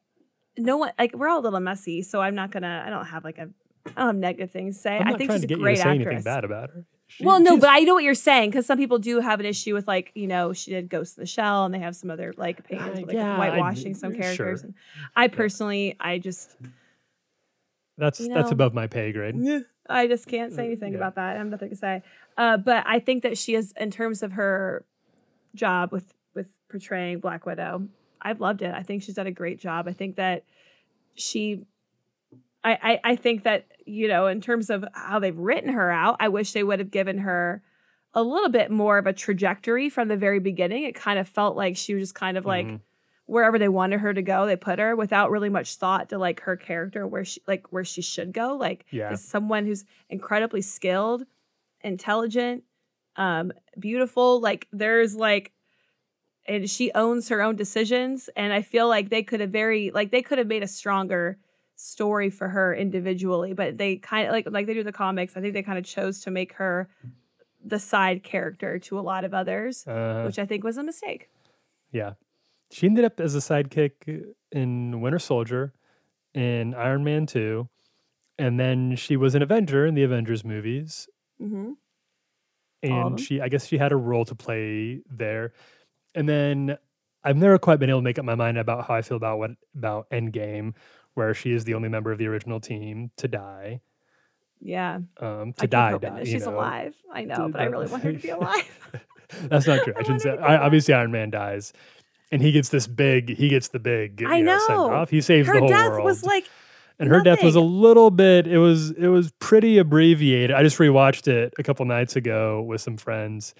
[0.58, 3.24] no one like we're all a little messy, so I'm not gonna I don't have
[3.24, 3.48] like a
[3.86, 4.98] I don't have negative things to say.
[4.98, 6.24] I'm I think she's a you great anything actress.
[6.24, 6.84] bad about her.
[7.06, 9.46] She- Well, no, but I know what you're saying because some people do have an
[9.46, 12.10] issue with like you know she did Ghost in the Shell and they have some
[12.10, 14.22] other like opinions Uh, with, like yeah, I- whitewashing some sure.
[14.22, 14.62] characters.
[14.62, 14.74] And
[15.16, 16.56] I personally, I just
[17.98, 19.36] that's you that's above my pay grade.
[19.88, 20.98] I just can't say anything yeah.
[20.98, 21.34] about that.
[21.34, 22.02] I have nothing to say.
[22.36, 24.84] Uh, but I think that she is in terms of her
[25.54, 27.88] job with with portraying Black Widow.
[28.22, 28.74] I've loved it.
[28.74, 29.88] I think she's done a great job.
[29.88, 30.44] I think that
[31.14, 31.64] she
[32.62, 36.16] I, I, I think that, you know, in terms of how they've written her out,
[36.20, 37.62] I wish they would have given her
[38.12, 40.84] a little bit more of a trajectory from the very beginning.
[40.84, 42.80] It kind of felt like she was just kind of like Mhm.
[43.24, 46.40] wherever they wanted her to go, they put her without really much thought to like
[46.40, 48.56] her character where she like where she should go.
[48.56, 49.14] Like Yeah.
[49.14, 51.24] someone who's incredibly skilled,
[51.82, 52.64] intelligent,
[53.16, 54.40] um, beautiful.
[54.40, 55.52] Like there's like
[56.46, 58.28] and she owns her own decisions.
[58.36, 61.38] And I feel like they could have very like they could have made a stronger
[61.76, 65.36] story for her individually, but they kind of like like they do the comics.
[65.36, 66.88] I think they kind of chose to make her
[67.64, 71.28] the side character to a lot of others, Uh, which I think was a mistake.
[71.92, 72.14] yeah.
[72.72, 75.72] She ended up as a sidekick in Winter Soldier,
[76.34, 77.68] in Iron Man 2,
[78.38, 81.08] and then she was an Avenger in the Avengers movies.
[81.38, 81.72] hmm
[82.82, 82.92] them.
[82.92, 85.52] and she i guess she had a role to play there
[86.14, 86.76] and then
[87.24, 89.38] i've never quite been able to make up my mind about how i feel about
[89.38, 90.74] what about endgame
[91.14, 93.80] where she is the only member of the original team to die.
[94.60, 96.54] Yeah, um to die, die she's know.
[96.54, 96.94] alive.
[97.12, 98.90] I know, but I really want her to be alive.
[99.44, 99.94] that's not true.
[99.96, 101.72] I I shouldn't say her to be I, obviously iron man dies
[102.32, 104.90] and he gets this big he gets the big I you know, know.
[104.90, 105.10] off.
[105.10, 106.04] He saves her the whole death world.
[106.04, 106.46] was like
[106.98, 110.52] and her death was a little bit it was it was pretty abbreviated.
[110.54, 113.54] I just rewatched it a couple nights ago with some friends.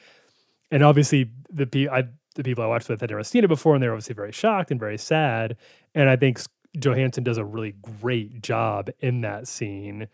[0.71, 2.05] And obviously the I,
[2.35, 4.71] the people i watched with had never seen it before and they're obviously very shocked
[4.71, 5.57] and very sad
[5.95, 6.41] and i think
[6.79, 10.07] johansson does a really great job in that scene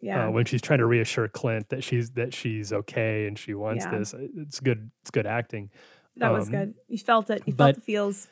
[0.00, 0.26] yeah.
[0.26, 3.84] uh, when she's trying to reassure clint that she's that she's okay and she wants
[3.84, 3.98] Yeah.
[3.98, 5.70] this it's good it's good acting
[6.16, 6.74] that was um, good.
[6.86, 7.42] You felt it.
[7.44, 8.28] You but- felt the feels.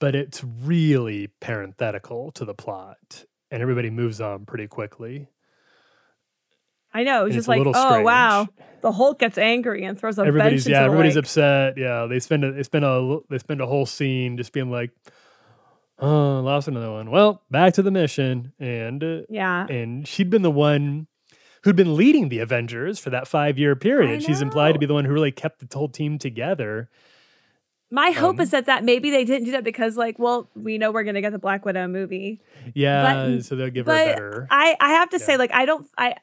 [0.00, 5.28] but it's really parenthetical to the plot and everybody moves on pretty quickly
[6.92, 7.26] I know.
[7.26, 8.48] It's and just it's like, oh wow,
[8.80, 11.24] the Hulk gets angry and throws a everybody's bench yeah into everybody's lake.
[11.24, 14.70] upset yeah they spend a, they spend a they spend a whole scene just being
[14.70, 14.90] like
[15.98, 20.42] oh lost another one well back to the mission and uh, Yeah, and she'd been
[20.42, 21.06] the one
[21.62, 24.94] who'd been leading the avengers for that five year period she's implied to be the
[24.94, 26.88] one who really kept the whole team together
[27.92, 30.78] my hope um, is that that maybe they didn't do that because like, well, we
[30.78, 32.40] know we're gonna get the Black Widow movie.
[32.72, 36.14] yeah so they'll give her better I I have to say like I don't I.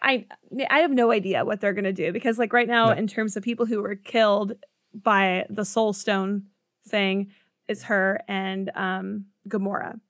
[0.00, 0.26] I
[0.70, 2.92] I have no idea what they're gonna do because like right now No.
[2.92, 4.54] in terms of people who were killed
[4.94, 6.44] by the Soul Stone
[6.86, 7.30] thing,
[7.66, 10.00] it's her and um Gamora,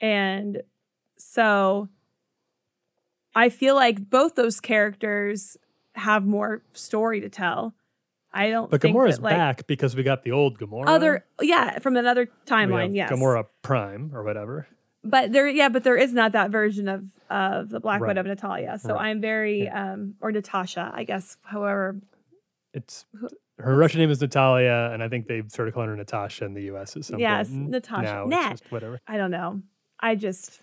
[0.00, 0.62] and
[1.16, 1.88] so
[3.34, 5.56] I feel like both those characters
[5.94, 7.74] have more story to tell.
[8.32, 8.70] I don't.
[8.70, 11.96] but think Gamora's that, like, back because we got the old Gamora Other yeah from
[11.96, 12.94] another timeline.
[12.94, 14.66] Yes, Gamora Prime or whatever
[15.10, 18.08] but there yeah but there is not that version of of the black Right.
[18.08, 19.06] widow of natalia so Right.
[19.06, 22.00] i'm very um or natasha i guess however
[22.74, 23.06] it's
[23.58, 26.64] her Russian name is Natalia, and I think they started calling her Natasha in the
[26.64, 26.94] U.S.
[26.94, 27.70] at some Yes, point.
[27.70, 28.24] Natasha.
[28.28, 28.60] Nat.
[28.68, 29.00] whatever.
[29.08, 29.62] i don't know
[29.98, 30.60] i just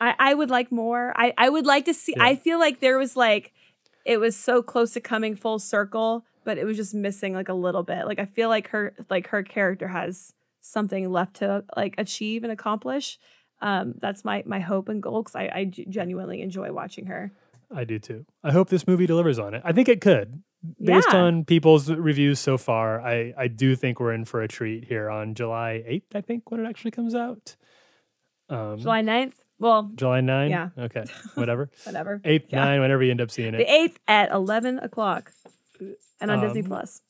[0.00, 2.24] i i would like more i i would like to see Yeah.
[2.24, 3.52] i feel like there was like
[4.04, 7.54] it was so close to coming full circle but it was just missing like a
[7.54, 11.94] little bit like i feel like her like her character has something left to like
[11.96, 13.18] achieve and accomplish
[13.62, 17.32] um that's my my hope and goal because I, I genuinely enjoy watching her
[17.72, 18.26] I do too.
[18.42, 19.62] I hope this movie delivers on it.
[19.64, 20.42] I think it could.
[20.82, 21.18] Based Yeah.
[21.20, 25.08] on people's reviews so far, I, I do think we're in for a treat here
[25.08, 27.54] on July 8th, I think, when it actually comes out.
[28.48, 30.50] Um, july 9th well July 9?
[30.50, 30.70] Yeah.
[30.76, 31.04] Okay.
[31.34, 31.70] Whatever.
[31.84, 32.64] whatever 8th, Yeah.
[32.64, 33.58] 9, whenever you end up seeing it.
[33.58, 35.30] The eighth at eleven o'clock,
[36.20, 37.02] and on Disney Um, Plus.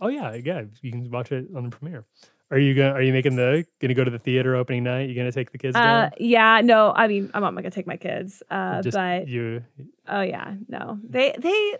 [0.00, 0.62] Oh yeah, yeah.
[0.82, 2.04] You can watch it on the premiere.
[2.50, 2.92] Are you going?
[2.92, 3.66] Are you making the?
[3.80, 5.08] Going to go to the theater opening night?
[5.08, 6.10] You going to take the kids Uh, down?
[6.18, 9.64] yeah, no, I mean, I'm not gonna take my kids, uh, Just but you.
[10.08, 11.74] oh yeah, no, they they,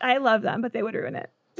[0.00, 1.30] I love them, but they would ruin it.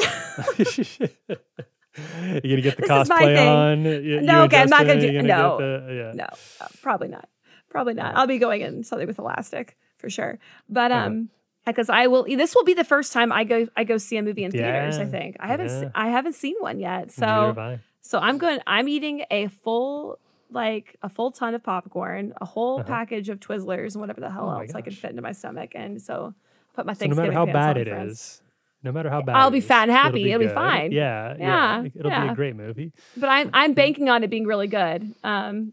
[1.96, 3.84] you gonna get the This cosplay on?
[3.84, 5.58] You- you No, and okay, I'm not gonna you do- get no.
[5.58, 6.12] the- yeah.
[6.14, 6.26] no,
[6.60, 7.28] uh, probably not,
[7.68, 8.16] probably not.
[8.16, 11.06] I'll be going in something with elastic for sure, but Uh-huh.
[11.06, 11.30] um.
[11.66, 13.68] Because I will, this will be the first time I go.
[13.76, 14.96] I go see a movie in theaters.
[14.98, 15.68] I think I haven't.
[15.68, 17.12] se- I haven't seen one yet.
[17.12, 17.54] So.
[18.02, 18.60] So I'm going.
[18.66, 20.18] I'm eating a full,
[20.50, 22.88] like a full ton of popcorn, a whole Uh-huh.
[22.88, 25.72] package of Twizzlers, and whatever the hell Oh else I can fit into my stomach.
[25.74, 28.12] And so I put my So no matter how bad it friends.
[28.12, 28.42] is,
[28.82, 30.28] no matter how bad I'll be fat and happy.
[30.28, 30.54] It'll be good.
[30.54, 30.92] fine.
[30.92, 31.88] Yeah, Yeah, yeah.
[31.94, 32.92] It'll be a great movie.
[33.16, 35.72] But I'm I'm banking on it being really good, um,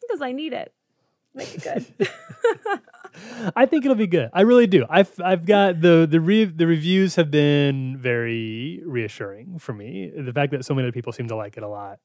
[0.00, 0.72] because I need it.
[1.34, 2.08] Make it good.
[3.54, 4.30] I think it'll be good.
[4.32, 4.86] I really do.
[4.88, 10.10] I've I've got the the re- the reviews have been very reassuring for me.
[10.16, 11.98] The fact that so many people seem to like it a lot,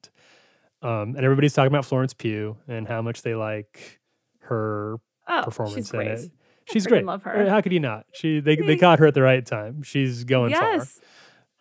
[0.81, 3.99] um, and everybody's talking about Florence Pugh and how much they like
[4.41, 4.97] her
[5.27, 6.31] Oh, performance in it.
[6.71, 7.05] She's great.
[7.05, 7.45] love her.
[7.45, 8.05] Uh, How could you not?
[8.13, 9.83] She they they caught her at the right time.
[9.83, 10.75] She's going far.
[10.77, 10.99] yes.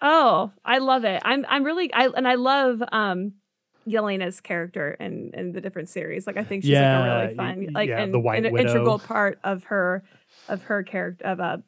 [0.02, 1.20] Oh, I love it.
[1.24, 3.34] I'm I'm really I and I love um
[3.86, 6.26] Yelena's character in in the different series.
[6.26, 8.56] Like I think she's like a really fun, like yeah, and, the White and an
[8.58, 10.02] integral part of her
[10.48, 11.58] of her character of uh,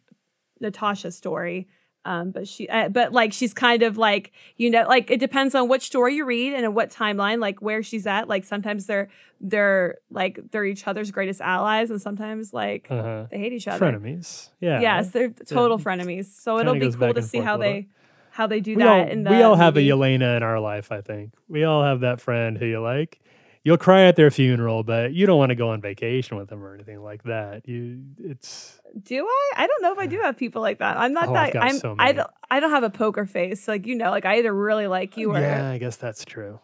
[0.61, 1.69] Natasha's story.
[2.05, 5.55] Um, but she, uh, but like she's kind of like you know, like it depends
[5.55, 8.27] on which story you read and in what timeline, like where she's at.
[8.29, 9.09] Like sometimes they're
[9.41, 13.27] they're like they're each other's greatest allies, and sometimes like Uh-huh.
[13.31, 13.87] they hate each other.
[13.87, 14.49] Frenemies.
[14.61, 14.81] Yeah.
[14.81, 16.27] Yes, they're total frenemies.
[16.27, 17.87] So it'll be cool to see how they
[18.33, 19.89] how they do we that all, the we all have a movie.
[20.19, 20.91] Yelena in our life.
[20.91, 23.21] I think we all have that friend who you like.
[23.65, 26.65] You'll cry at their funeral, but you don't want to go on vacation with them
[26.65, 27.69] or anything like that.
[27.69, 29.53] You, it's Do I?
[29.57, 30.97] I don't know if I do have people like that.
[30.97, 31.55] I'm not Oh, that.
[31.57, 31.79] I'm.
[31.79, 32.31] so I don't.
[32.51, 33.69] I don't have a poker face.
[33.69, 35.71] Like you know, like I either really like you or yeah.
[35.71, 36.59] I guess that's true.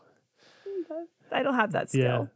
[1.32, 2.30] I don't have that Yeah, skill.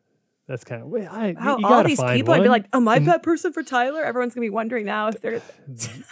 [0.47, 1.09] that's kind of wait.
[1.09, 4.05] I, How you all these people, I'd be like, "Am I that person for Tyler?"
[4.05, 5.41] Everyone's gonna be wondering now if they're.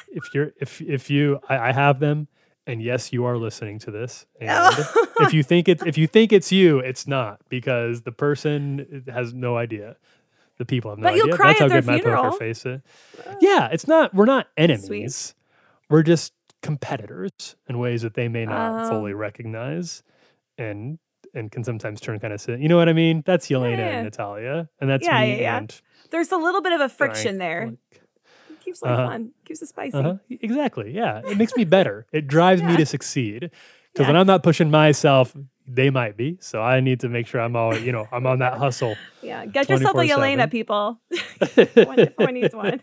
[0.09, 2.27] if you're if if you I, I have them
[2.67, 4.75] and yes you are listening to this and
[5.21, 9.33] if you think it's if you think it's you it's not because the person has
[9.35, 9.97] no idea
[10.59, 12.25] the people have no But you'll idea cry that's how good my funeral.
[12.25, 12.81] poker face is
[13.27, 15.35] uh, yeah it's not we're not enemies
[15.89, 16.33] we're just
[16.63, 18.89] competitors in ways that they may not Oh.
[18.91, 20.03] fully recognize
[20.59, 20.99] and
[21.35, 23.89] and can sometimes turn kind of you know what I mean that's Yelena yeah.
[23.89, 25.57] and Natalia and that's Yeah, me yeah, yeah.
[25.59, 25.81] and
[26.11, 27.67] There's a little bit of a Frank, friction there.
[27.69, 28.03] like,
[28.71, 29.07] keeps life Uh-huh.
[29.09, 29.31] fun.
[29.45, 29.97] Keeps it spicy.
[29.99, 30.15] Uh-huh.
[30.31, 30.93] Exactly.
[30.93, 31.23] Yeah.
[31.25, 32.07] It makes me better.
[32.13, 33.51] It drives me to succeed.
[33.93, 35.35] Because when I'm not pushing myself,
[35.67, 36.39] they might be.
[36.41, 38.97] So I need to make sure I'm all, you know, I'm on that hustle.
[39.23, 40.11] Yeah, get yourself a 24/7.
[40.11, 41.01] Yelena, people.
[42.19, 42.81] One- needs one.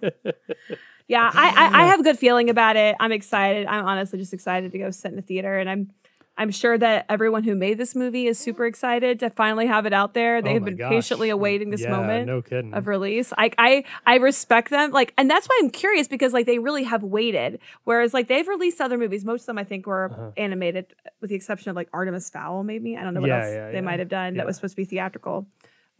[1.09, 2.95] Yeah, I, I, I have a good feeling about it.
[2.99, 3.65] I'm excited.
[3.65, 5.89] I'm honestly just excited to go sit in the theater, and I'm
[6.37, 9.93] I'm sure that everyone who made this movie is super excited to finally have it
[9.93, 10.37] out there.
[10.37, 10.89] Oh They've been gosh.
[10.89, 12.73] patiently awaiting this Yeah, moment No kidding.
[12.73, 13.33] of release.
[13.37, 14.91] Like I I respect them.
[14.91, 17.59] Like, and that's why I'm curious because like they really have waited.
[17.85, 19.25] Whereas like they've released other movies.
[19.25, 20.31] Most of them I think were Uh-huh.
[20.37, 20.85] animated,
[21.21, 22.63] with the exception of like Artemis Fowl.
[22.63, 24.73] Maybe I don't know what Yeah, else yeah, they might have done that was supposed
[24.73, 25.47] to be theatrical.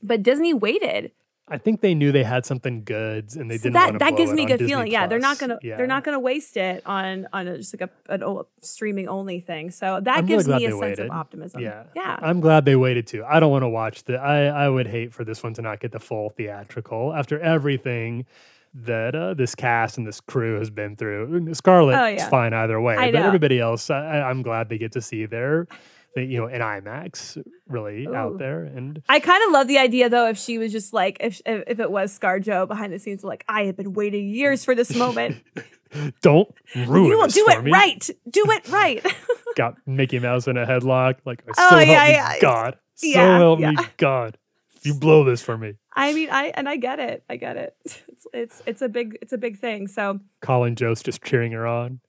[0.03, 1.11] But Disney waited.
[1.49, 3.99] I think they knew they had something good and they So didn't that want to
[3.99, 4.91] that gives me good Disney feeling.
[4.91, 5.77] Yeah, they're not gonna Yeah.
[5.77, 9.39] they're not gonna waste it on on a, just like a an old streaming only
[9.39, 9.71] thing.
[9.71, 11.05] So that I'm gives glad me a sense waited.
[11.05, 11.61] of optimism.
[11.61, 11.83] Yeah.
[11.95, 12.19] yeah.
[12.21, 13.23] I'm glad they waited too.
[13.25, 15.79] I don't want to watch the I I would hate for this one to not
[15.79, 18.25] get the full theatrical after everything
[18.73, 21.53] that uh, this cast and this crew has been through.
[21.53, 22.29] Scarlett Oh, is yeah.
[22.29, 23.25] fine either way, I but know.
[23.25, 25.77] everybody else, I, I'm glad they get to see their, the,
[26.25, 28.15] you know, in IMAX really Ooh.
[28.15, 28.63] out there.
[28.63, 31.63] And I kind of love the idea though if she was just like if if,
[31.67, 34.95] if it was ScarJo behind the scenes like I have been waiting years for this
[34.95, 35.37] moment.
[36.21, 37.71] don't ruin you will do it me.
[37.71, 38.09] right.
[38.29, 39.05] Do it right.
[39.55, 41.15] Got Mickey Mouse in a headlock.
[41.25, 42.39] Like, oh, so Oh, help yeah, me yeah.
[42.41, 42.77] God.
[42.95, 43.75] So Yeah, help me.
[43.97, 44.37] God.
[44.83, 45.73] You blow this for me.
[45.95, 47.23] I mean I and I get it.
[47.29, 47.75] I get it.
[47.85, 49.87] It's it's, it's a big it's a big thing.
[49.87, 51.99] So Colin Jost just cheering her on.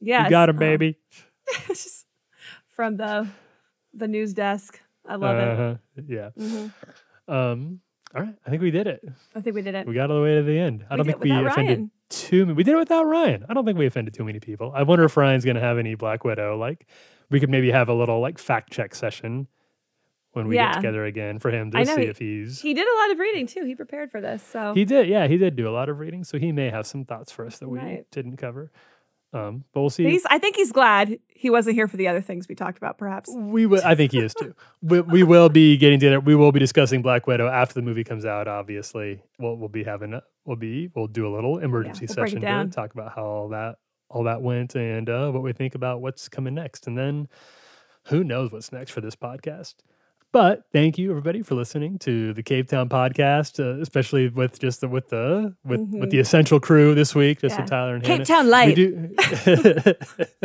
[0.00, 0.64] yeah, You got him, uh-huh.
[0.64, 0.98] baby.
[2.74, 3.28] from the
[3.94, 4.80] the news desk.
[5.06, 5.48] I love it.
[5.48, 5.74] Uh-huh.
[6.06, 6.30] Yeah.
[6.38, 6.72] Mhm.
[7.28, 7.80] Um,
[8.14, 8.34] all right.
[8.46, 9.02] I think we did it.
[9.34, 9.86] I think we did it.
[9.86, 10.84] We got all the way to the end.
[10.90, 11.90] I We don't think we offended Ryan.
[12.10, 12.56] too many.
[12.56, 13.44] We did it without Ryan.
[13.48, 14.72] I don't think we offended too many people.
[14.74, 16.56] I wonder if Ryan's going to have any Black Widow.
[16.58, 16.86] Like,
[17.30, 19.48] we could maybe have a little like fact check session
[20.32, 20.72] when we Yeah.
[20.72, 22.60] get together again for him to see he- if he's.
[22.60, 23.64] He did a lot of reading too.
[23.64, 24.42] He prepared for this.
[24.42, 26.86] So He did, yeah, he did do a lot of reading, so he may have
[26.86, 28.04] some thoughts for us that we Right.
[28.10, 28.70] didn't cover.
[29.34, 30.04] Um, but we'll see.
[30.04, 32.98] he's I think he's glad he wasn't here for the other things we talked about,
[32.98, 33.30] perhaps.
[33.34, 33.80] We will.
[33.84, 34.54] I think he is too.
[34.82, 36.24] we, we will be getting to that.
[36.24, 38.46] We will be discussing Black Widow after the movie comes out.
[38.46, 42.42] Obviously, we'll we'll be having we'll be we'll do a little emergency we'll break it
[42.42, 43.76] session to talk about how all that
[44.10, 47.28] all that went and uh, what we think about what's coming next, and then
[48.06, 49.76] who knows what's next for this podcast.
[50.32, 54.80] But thank you everybody for listening to the Cape Town podcast, uh, especially with just
[54.80, 57.58] the, with the with with the essential crew this week, just Mm-hmm.
[57.58, 57.62] Yeah.
[57.64, 58.24] with Tyler and Cape Hannah.
[58.24, 58.74] Town Light.
[58.74, 59.14] do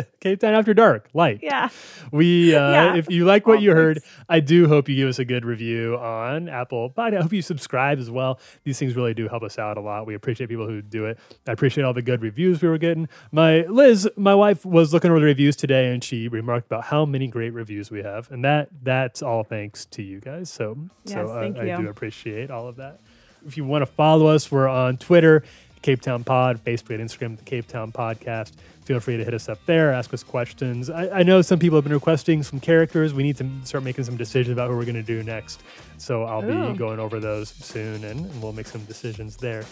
[0.19, 1.39] Cape Town after dark, light.
[1.41, 1.69] Yeah.
[2.11, 2.95] We, uh, Yeah.
[2.97, 4.01] if you like what you heard.
[4.27, 6.89] I do hope you give us a good review on Apple.
[6.89, 8.41] But I hope you subscribe as well.
[8.65, 10.05] These things really do help us out a lot.
[10.05, 11.17] We appreciate people who do it.
[11.47, 13.07] I appreciate all the good reviews we were getting.
[13.31, 17.05] My Liz, my wife, was looking over the reviews today, and she remarked about how
[17.05, 20.49] many great reviews we have, and that that's all thanks to you guys.
[20.49, 22.99] So, Yes, so thank I do appreciate all of that.
[23.45, 25.43] If you want to follow us, we're on Twitter,
[25.81, 28.53] Cape Town Pod, Facebook and Instagram, the Cape Town Podcast.
[28.83, 30.89] Feel free to hit us up there, ask us questions.
[30.89, 33.13] I, I know some people have been requesting some characters.
[33.13, 35.61] We need to start making some decisions about who we're going to do next.
[35.97, 36.71] So I'll Ooh.
[36.71, 39.65] be going over those soon and, and we'll make some decisions there.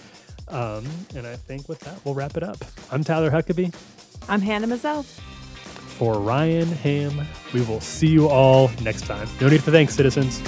[0.47, 0.85] Um,
[1.15, 2.57] and I think with that, we'll wrap it up.
[2.91, 3.73] I'm Tyler Huckabee.
[4.29, 5.05] I'm Hannah Mazel.
[5.97, 9.29] For Ryan Ham, we will see you all next time.
[9.39, 10.41] No need for thanks, citizens.